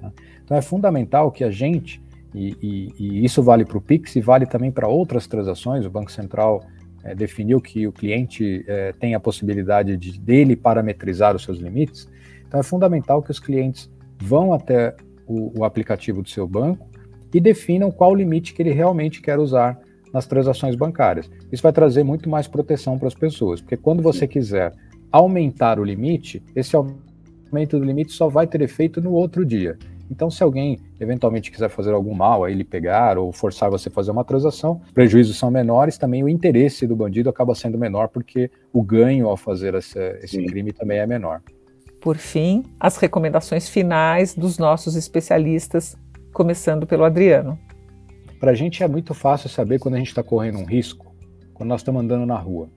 Tá? 0.00 0.10
Então 0.42 0.56
é 0.56 0.62
fundamental 0.62 1.30
que 1.30 1.44
a 1.44 1.50
gente, 1.50 2.02
e, 2.34 2.56
e, 2.62 2.94
e 2.98 3.24
isso 3.24 3.42
vale 3.42 3.66
para 3.66 3.76
o 3.76 3.82
Pix 3.82 4.16
e 4.16 4.22
vale 4.22 4.46
também 4.46 4.72
para 4.72 4.88
outras 4.88 5.26
transações, 5.26 5.84
o 5.84 5.90
Banco 5.90 6.10
Central 6.10 6.62
é, 7.04 7.14
definiu 7.14 7.60
que 7.60 7.86
o 7.86 7.92
cliente 7.92 8.64
é, 8.66 8.92
tem 8.92 9.14
a 9.14 9.20
possibilidade 9.20 9.94
de 9.94 10.18
dele 10.18 10.56
parametrizar 10.56 11.36
os 11.36 11.42
seus 11.42 11.58
limites, 11.58 12.08
então 12.46 12.58
é 12.58 12.62
fundamental 12.62 13.22
que 13.22 13.30
os 13.30 13.38
clientes 13.38 13.90
vão 14.22 14.54
até 14.54 14.96
o, 15.26 15.60
o 15.60 15.64
aplicativo 15.64 16.22
do 16.22 16.30
seu 16.30 16.48
banco 16.48 16.88
e 17.32 17.38
definam 17.40 17.90
qual 17.90 18.12
o 18.12 18.14
limite 18.14 18.54
que 18.54 18.62
ele 18.62 18.72
realmente 18.72 19.20
quer 19.20 19.38
usar 19.38 19.78
nas 20.12 20.26
transações 20.26 20.74
bancárias. 20.74 21.30
Isso 21.50 21.62
vai 21.62 21.72
trazer 21.72 22.04
muito 22.04 22.28
mais 22.28 22.46
proteção 22.46 22.98
para 22.98 23.08
as 23.08 23.14
pessoas, 23.14 23.60
porque 23.60 23.76
quando 23.76 24.02
você 24.02 24.26
quiser 24.26 24.72
aumentar 25.10 25.78
o 25.78 25.84
limite, 25.84 26.42
esse 26.54 26.76
aumento 26.76 27.78
do 27.78 27.84
limite 27.84 28.12
só 28.12 28.28
vai 28.28 28.46
ter 28.46 28.60
efeito 28.60 29.00
no 29.00 29.12
outro 29.12 29.44
dia. 29.44 29.78
Então, 30.10 30.30
se 30.30 30.42
alguém 30.42 30.78
eventualmente 30.98 31.50
quiser 31.50 31.68
fazer 31.68 31.92
algum 31.92 32.14
mal, 32.14 32.44
aí 32.44 32.52
ele 32.52 32.64
pegar 32.64 33.18
ou 33.18 33.30
forçar 33.30 33.70
você 33.70 33.88
a 33.88 33.92
fazer 33.92 34.10
uma 34.10 34.24
transação, 34.24 34.80
prejuízos 34.94 35.38
são 35.38 35.50
menores, 35.50 35.98
também 35.98 36.24
o 36.24 36.28
interesse 36.28 36.86
do 36.86 36.96
bandido 36.96 37.28
acaba 37.28 37.54
sendo 37.54 37.78
menor, 37.78 38.08
porque 38.08 38.50
o 38.72 38.82
ganho 38.82 39.28
ao 39.28 39.36
fazer 39.36 39.74
esse, 39.74 39.98
esse 40.22 40.42
crime 40.44 40.72
também 40.72 40.98
é 40.98 41.06
menor. 41.06 41.42
Por 42.00 42.16
fim, 42.16 42.64
as 42.78 42.96
recomendações 42.96 43.68
finais 43.68 44.34
dos 44.34 44.56
nossos 44.56 44.96
especialistas, 44.96 45.96
começando 46.32 46.86
pelo 46.86 47.04
Adriano. 47.04 47.58
Para 48.38 48.52
a 48.52 48.54
gente 48.54 48.82
é 48.82 48.88
muito 48.88 49.14
fácil 49.14 49.48
saber 49.48 49.80
quando 49.80 49.94
a 49.94 49.98
gente 49.98 50.08
está 50.08 50.22
correndo 50.22 50.58
um 50.58 50.64
risco, 50.64 51.14
quando 51.52 51.70
nós 51.70 51.80
estamos 51.80 52.02
andando 52.02 52.24
na 52.24 52.38
rua. 52.38 52.70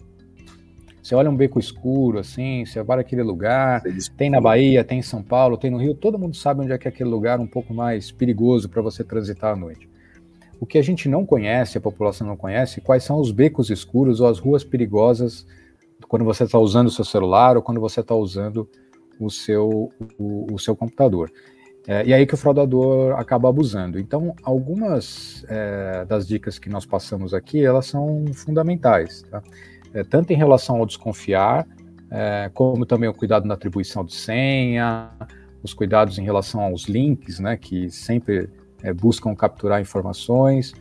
Você 1.01 1.15
olha 1.15 1.29
um 1.29 1.35
beco 1.35 1.59
escuro, 1.59 2.19
assim, 2.19 2.65
você 2.65 2.81
vai 2.83 2.97
naquele 2.97 3.23
lugar, 3.23 3.81
tem 4.17 4.29
na 4.29 4.39
Bahia, 4.39 4.83
tem 4.83 4.99
em 4.99 5.03
São 5.03 5.21
Paulo, 5.23 5.57
tem 5.57 5.71
no 5.71 5.77
Rio, 5.77 5.95
todo 5.95 6.17
mundo 6.17 6.35
sabe 6.35 6.61
onde 6.61 6.71
é 6.71 6.77
que 6.77 6.87
é 6.87 6.89
aquele 6.89 7.09
lugar 7.09 7.39
um 7.39 7.47
pouco 7.47 7.73
mais 7.73 8.11
perigoso 8.11 8.69
para 8.69 8.81
você 8.81 9.03
transitar 9.03 9.53
à 9.53 9.55
noite. 9.55 9.89
O 10.59 10.65
que 10.65 10.77
a 10.77 10.81
gente 10.83 11.09
não 11.09 11.25
conhece, 11.25 11.77
a 11.77 11.81
população 11.81 12.27
não 12.27 12.37
conhece, 12.37 12.81
quais 12.81 13.03
são 13.03 13.19
os 13.19 13.31
becos 13.31 13.71
escuros 13.71 14.19
ou 14.19 14.27
as 14.27 14.37
ruas 14.37 14.63
perigosas 14.63 15.45
quando 16.07 16.25
você 16.25 16.43
está 16.43 16.59
usando 16.59 16.87
o 16.87 16.91
seu 16.91 17.05
celular 17.05 17.55
ou 17.55 17.63
quando 17.63 17.81
você 17.81 18.01
está 18.01 18.13
usando 18.13 18.69
o 19.19 19.29
seu, 19.29 19.91
o, 20.19 20.53
o 20.53 20.59
seu 20.59 20.75
computador. 20.75 21.31
É, 21.87 22.05
e 22.05 22.13
aí 22.13 22.25
que 22.27 22.33
o 22.33 22.37
fraudador 22.37 23.19
acaba 23.19 23.49
abusando. 23.49 23.99
Então, 23.99 24.35
algumas 24.43 25.43
é, 25.49 26.05
das 26.05 26.27
dicas 26.27 26.59
que 26.59 26.69
nós 26.69 26.85
passamos 26.85 27.33
aqui, 27.33 27.63
elas 27.63 27.87
são 27.87 28.25
fundamentais, 28.33 29.23
tá? 29.23 29.41
é, 29.93 30.03
tanto 30.03 30.31
em 30.31 30.35
relação 30.35 30.77
ao 30.77 30.85
desconfiar, 30.85 31.67
é, 32.09 32.51
como 32.53 32.85
também 32.85 33.09
o 33.09 33.13
cuidado 33.13 33.47
na 33.47 33.55
atribuição 33.55 34.05
de 34.05 34.13
senha, 34.13 35.09
os 35.63 35.73
cuidados 35.73 36.19
em 36.19 36.23
relação 36.23 36.61
aos 36.61 36.83
links, 36.83 37.39
né, 37.39 37.57
que 37.57 37.89
sempre 37.89 38.49
é, 38.83 38.93
buscam 38.93 39.33
capturar 39.35 39.81
informações, 39.81 40.73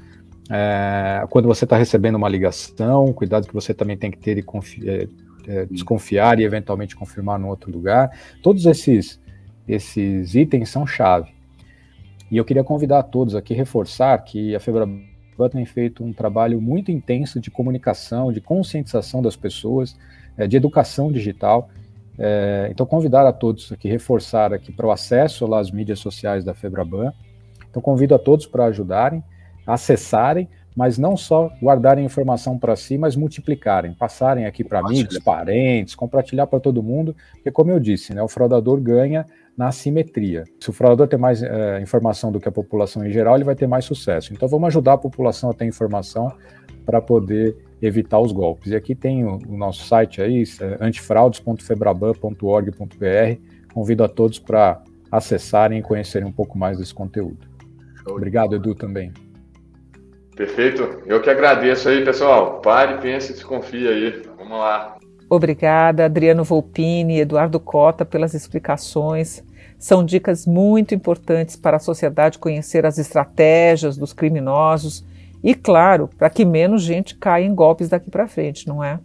é, 0.51 1.25
quando 1.31 1.47
você 1.47 1.65
está 1.65 1.77
recebendo 1.77 2.17
uma 2.17 2.29
ligação, 2.29 3.13
cuidado 3.13 3.47
que 3.47 3.55
você 3.55 3.73
também 3.73 3.97
tem 3.97 4.11
que 4.11 4.19
ter 4.19 4.37
e 4.39 4.45
desconfiar 5.71 6.39
e 6.39 6.45
eventualmente 6.45 6.95
confirmar 6.95 7.39
no 7.39 7.49
outro 7.49 7.71
lugar. 7.71 8.11
Todos 8.43 8.67
esses 8.67 9.21
esses 9.73 10.35
itens 10.35 10.69
são 10.69 10.87
chave. 10.87 11.33
E 12.31 12.37
eu 12.37 12.45
queria 12.45 12.63
convidar 12.63 13.01
a 13.01 13.03
todos 13.03 13.35
aqui, 13.35 13.55
reforçar 13.55 14.17
que 14.19 14.55
a 14.55 14.61
Febraban 14.61 15.01
tem 15.51 15.65
feito 15.65 16.05
um 16.05 16.13
trabalho 16.13 16.61
muito 16.61 16.91
intenso 16.91 17.41
de 17.41 17.51
comunicação, 17.51 18.33
de 18.33 18.41
conscientização 18.41 19.23
das 19.23 19.37
pessoas, 19.37 19.97
é, 20.37 20.47
de 20.47 20.57
educação 20.57 21.11
digital. 21.11 21.71
É, 22.19 22.69
então, 22.71 22.85
convidar 22.85 23.27
a 23.27 23.33
todos 23.33 23.73
aqui, 23.73 23.89
reforçar 23.89 24.53
aqui 24.53 24.71
para 24.71 24.87
o 24.87 24.91
acesso 24.91 25.53
às 25.55 25.71
mídias 25.71 25.99
sociais 25.99 26.45
da 26.45 26.55
Febraban. 26.55 27.13
Então, 27.69 27.81
convido 27.81 28.15
a 28.15 28.19
todos 28.19 28.47
para 28.47 28.67
ajudarem, 28.67 29.25
acessarem, 29.67 30.49
mas 30.77 30.99
não 30.99 31.17
só 31.17 31.51
guardarem 31.61 32.05
informação 32.05 32.59
para 32.59 32.77
si, 32.77 32.97
mas 32.97 33.17
multiplicarem, 33.17 33.93
passarem 33.93 34.47
aqui 34.47 34.63
para 34.63 34.81
amigos, 34.81 35.19
parentes, 35.19 35.95
compartilhar 35.95 36.47
para 36.47 36.61
todo 36.61 36.83
mundo, 36.83 37.15
porque 37.33 37.51
como 37.51 37.71
eu 37.71 37.81
disse, 37.81 38.15
né, 38.15 38.23
o 38.23 38.29
fraudador 38.29 38.81
ganha 38.81 39.27
na 39.61 39.69
assimetria. 39.69 40.45
Se 40.59 40.71
o 40.71 40.73
fraudador 40.73 41.07
tem 41.07 41.19
mais 41.19 41.43
é, 41.43 41.83
informação 41.83 42.33
do 42.33 42.41
que 42.41 42.49
a 42.49 42.53
população 42.53 43.05
em 43.05 43.11
geral, 43.11 43.35
ele 43.35 43.45
vai 43.45 43.55
ter 43.55 43.67
mais 43.67 43.85
sucesso. 43.85 44.33
Então 44.33 44.49
vamos 44.49 44.69
ajudar 44.69 44.95
a 44.95 44.99
população 44.99 45.51
a 45.51 45.53
ter 45.53 45.67
informação 45.67 46.33
para 46.87 46.99
poder 46.99 47.55
evitar 47.83 48.19
os 48.19 48.33
golpes. 48.33 48.73
E 48.73 48.75
aqui 48.75 48.95
tem 48.95 49.23
o, 49.23 49.39
o 49.47 49.59
nosso 49.59 49.87
site 49.87 50.23
aí, 50.23 50.45
é 50.63 50.79
antifraudes.febraban.org.br. 50.81 53.75
Convido 53.75 54.03
a 54.03 54.09
todos 54.09 54.39
para 54.39 54.83
acessarem 55.13 55.81
e 55.81 55.83
conhecerem 55.83 56.27
um 56.27 56.33
pouco 56.33 56.57
mais 56.57 56.79
desse 56.79 56.95
conteúdo. 56.95 57.47
Obrigado, 58.09 58.57
Edu, 58.57 58.75
também. 58.75 59.13
Perfeito. 60.35 61.03
Eu 61.05 61.21
que 61.21 61.29
agradeço 61.29 61.91
aí, 61.91 62.03
pessoal. 62.03 62.63
Pare, 62.63 62.99
pense 63.03 63.31
e 63.31 63.35
desconfie 63.35 63.87
aí. 63.87 64.23
Vamos 64.39 64.59
lá. 64.59 64.97
Obrigada, 65.33 66.07
Adriano 66.07 66.43
Volpini, 66.43 67.21
Eduardo 67.21 67.61
Cota, 67.61 68.05
pelas 68.05 68.35
explicações. 68.35 69.45
São 69.81 70.05
dicas 70.05 70.47
muito 70.47 70.95
importantes 70.95 71.57
para 71.57 71.79
a 71.79 71.81
sociedade 71.81 72.39
conhecer 72.39 72.87
as 72.87 72.99
estratégias 72.99 73.97
dos 73.97 74.13
criminosos 74.13 75.05
e, 75.43 75.55
claro, 75.55 76.09
para 76.19 76.31
que 76.31 76.45
menos 76.45 76.83
gente 76.83 77.17
caia 77.17 77.47
em 77.47 77.55
golpes 77.55 77.89
daqui 77.89 78.11
para 78.11 78.29
frente, 78.29 78.69
não 78.69 78.85
é? 78.85 79.01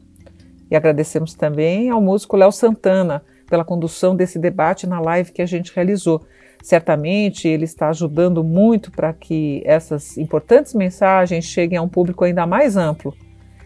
E 0.70 0.76
agradecemos 0.76 1.34
também 1.34 1.90
ao 1.90 2.02
músico 2.02 2.36
Léo 2.36 2.52
Santana 2.52 3.24
pela 3.50 3.64
condução 3.64 4.16
desse 4.16 4.38
debate 4.38 4.86
na 4.86 5.00
live 5.00 5.32
que 5.32 5.42
a 5.42 5.46
gente 5.46 5.72
realizou. 5.74 6.24
Certamente 6.62 7.48
ele 7.48 7.64
está 7.64 7.90
ajudando 7.90 8.44
muito 8.44 8.92
para 8.92 9.14
que 9.14 9.64
essas 9.66 10.18
importantes 10.18 10.74
mensagens 10.74 11.46
cheguem 11.46 11.78
a 11.78 11.82
um 11.82 11.88
público 11.88 12.26
ainda 12.26 12.46
mais 12.46 12.76
amplo 12.76 13.16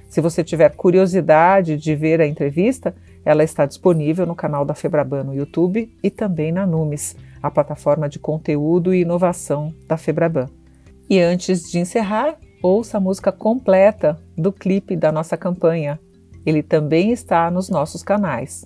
se 0.09 0.19
você 0.19 0.43
tiver 0.43 0.75
curiosidade 0.75 1.77
de 1.77 1.95
ver 1.95 2.19
a 2.19 2.27
entrevista, 2.27 2.93
ela 3.25 3.43
está 3.43 3.65
disponível 3.65 4.25
no 4.25 4.35
canal 4.35 4.65
da 4.65 4.73
Febraban 4.73 5.23
no 5.23 5.33
YouTube 5.33 5.91
e 6.01 6.09
também 6.09 6.51
na 6.51 6.65
Numes, 6.65 7.15
a 7.41 7.51
plataforma 7.51 8.07
de 8.09 8.19
conteúdo 8.19 8.93
e 8.93 9.01
inovação 9.01 9.73
da 9.87 9.97
Febraban. 9.97 10.47
E 11.09 11.19
antes 11.19 11.69
de 11.69 11.79
encerrar, 11.79 12.37
ouça 12.61 12.97
a 12.97 13.01
música 13.01 13.31
completa 13.31 14.19
do 14.37 14.51
clipe 14.51 14.95
da 14.95 15.11
nossa 15.11 15.35
campanha. 15.37 15.99
Ele 16.45 16.61
também 16.61 17.11
está 17.11 17.49
nos 17.49 17.69
nossos 17.69 18.03
canais. 18.03 18.65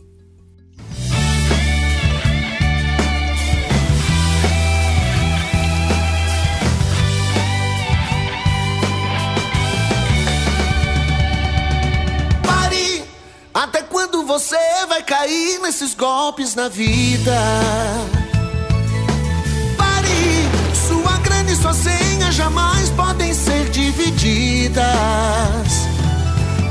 Você 14.23 14.57
vai 14.87 15.03
cair 15.03 15.59
nesses 15.59 15.93
golpes 15.93 16.55
na 16.55 16.69
vida. 16.69 17.37
Pare, 19.77 20.47
sua 20.87 21.17
grana 21.19 21.51
e 21.51 21.55
sua 21.55 21.73
senha 21.73 22.31
jamais 22.31 22.89
podem 22.91 23.33
ser 23.33 23.69
divididas. 23.69 24.83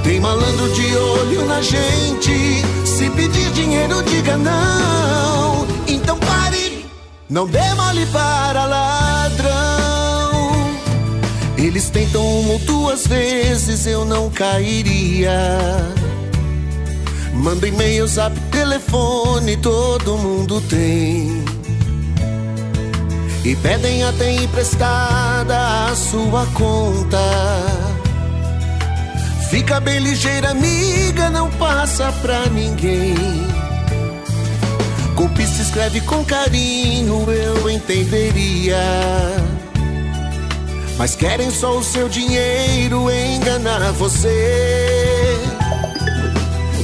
Tem 0.03 0.19
malandro 0.21 0.73
de 0.73 0.97
olho 0.97 1.47
na 1.47 1.61
gente. 1.61 2.63
Se 2.87 3.09
pedir 3.11 3.51
dinheiro, 3.53 4.03
diga 4.03 4.37
não. 4.37 5.67
Então 5.87 6.19
pare, 6.19 6.87
não 7.29 7.47
dê 7.47 7.75
mole 7.75 8.07
para 8.07 8.65
ladrão. 8.65 9.53
Eles 11.57 11.91
tentam 11.91 12.25
uma 12.41 12.55
ou 12.55 12.59
duas 12.61 13.07
vezes, 13.07 13.87
eu 13.87 14.05
não 14.05 14.29
cairia. 14.31 15.33
Manda 17.43 17.67
e-mail, 17.67 18.07
zap, 18.07 18.39
telefone, 18.53 19.57
todo 19.57 20.17
mundo 20.17 20.61
tem. 20.61 21.45
E 23.45 23.57
pedem 23.57 24.05
até 24.05 24.31
emprestada 24.31 25.89
a 25.89 25.97
sua 25.97 26.47
conta. 26.55 27.19
Fica 29.51 29.81
bem 29.81 29.99
ligeira, 29.99 30.51
amiga, 30.51 31.31
não 31.31 31.51
passa 31.51 32.13
pra 32.23 32.47
ninguém. 32.47 33.17
Golpista 35.17 35.63
escreve 35.63 36.01
com 36.03 36.25
carinho, 36.25 37.29
eu 37.29 37.69
entenderia. 37.69 38.79
Mas 40.97 41.17
querem 41.17 41.51
só 41.51 41.77
o 41.77 41.83
seu 41.83 42.09
dinheiro, 42.09 43.11
enganar 43.11 43.91
você. 43.95 44.92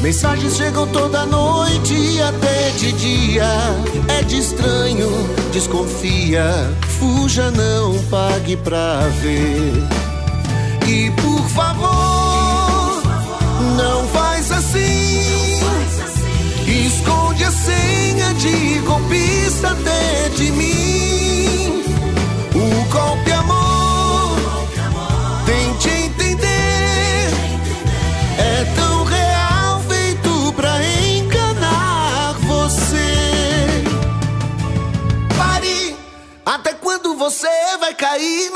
Mensagens 0.00 0.56
chegam 0.56 0.86
toda 0.88 1.26
noite 1.26 1.92
e 1.92 2.22
até 2.22 2.70
de 2.70 2.92
dia. 2.92 3.48
É 4.08 4.22
de 4.22 4.38
estranho, 4.38 5.10
desconfia. 5.52 6.44
Fuja, 6.98 7.50
não 7.50 7.98
pague 8.04 8.56
pra 8.56 9.00
ver. 9.20 10.07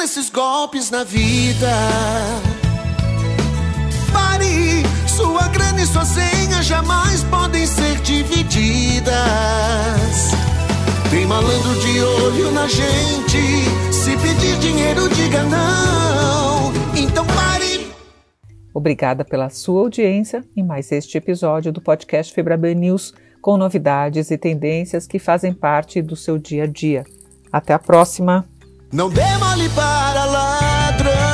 Cair 0.02 0.08
nesses 0.08 0.28
golpes 0.28 0.90
na 0.90 1.04
vida. 1.04 1.70
Pare, 4.12 4.82
sua 5.08 5.48
grana 5.48 5.80
e 5.80 5.86
sua 5.86 6.04
senha 6.04 6.62
jamais 6.62 7.22
podem 7.24 7.66
ser 7.66 8.00
divididas. 8.00 9.12
Tem 11.10 11.24
malandro 11.26 11.74
de 11.80 12.00
olho 12.00 12.50
na 12.52 12.66
gente. 12.66 13.92
Se 13.92 14.16
pedir 14.16 14.58
dinheiro, 14.58 15.08
diga 15.10 15.44
não. 15.44 16.72
Então 16.96 17.24
pare. 17.26 17.92
Obrigada 18.74 19.24
pela 19.24 19.50
sua 19.50 19.82
audiência 19.82 20.44
em 20.56 20.64
mais 20.64 20.90
este 20.90 21.16
episódio 21.18 21.72
do 21.72 21.80
podcast 21.80 22.32
Febraban 22.32 22.74
News, 22.74 23.14
com 23.40 23.56
novidades 23.56 24.30
e 24.30 24.38
tendências 24.38 25.06
que 25.06 25.18
fazem 25.18 25.52
parte 25.52 26.02
do 26.02 26.16
seu 26.16 26.38
dia 26.38 26.64
a 26.64 26.66
dia. 26.66 27.04
Até 27.52 27.74
a 27.74 27.78
próxima! 27.78 28.51
Não 28.92 29.08
dê 29.08 29.24
mole 29.38 29.70
para 29.70 30.26
ladrão. 30.26 31.31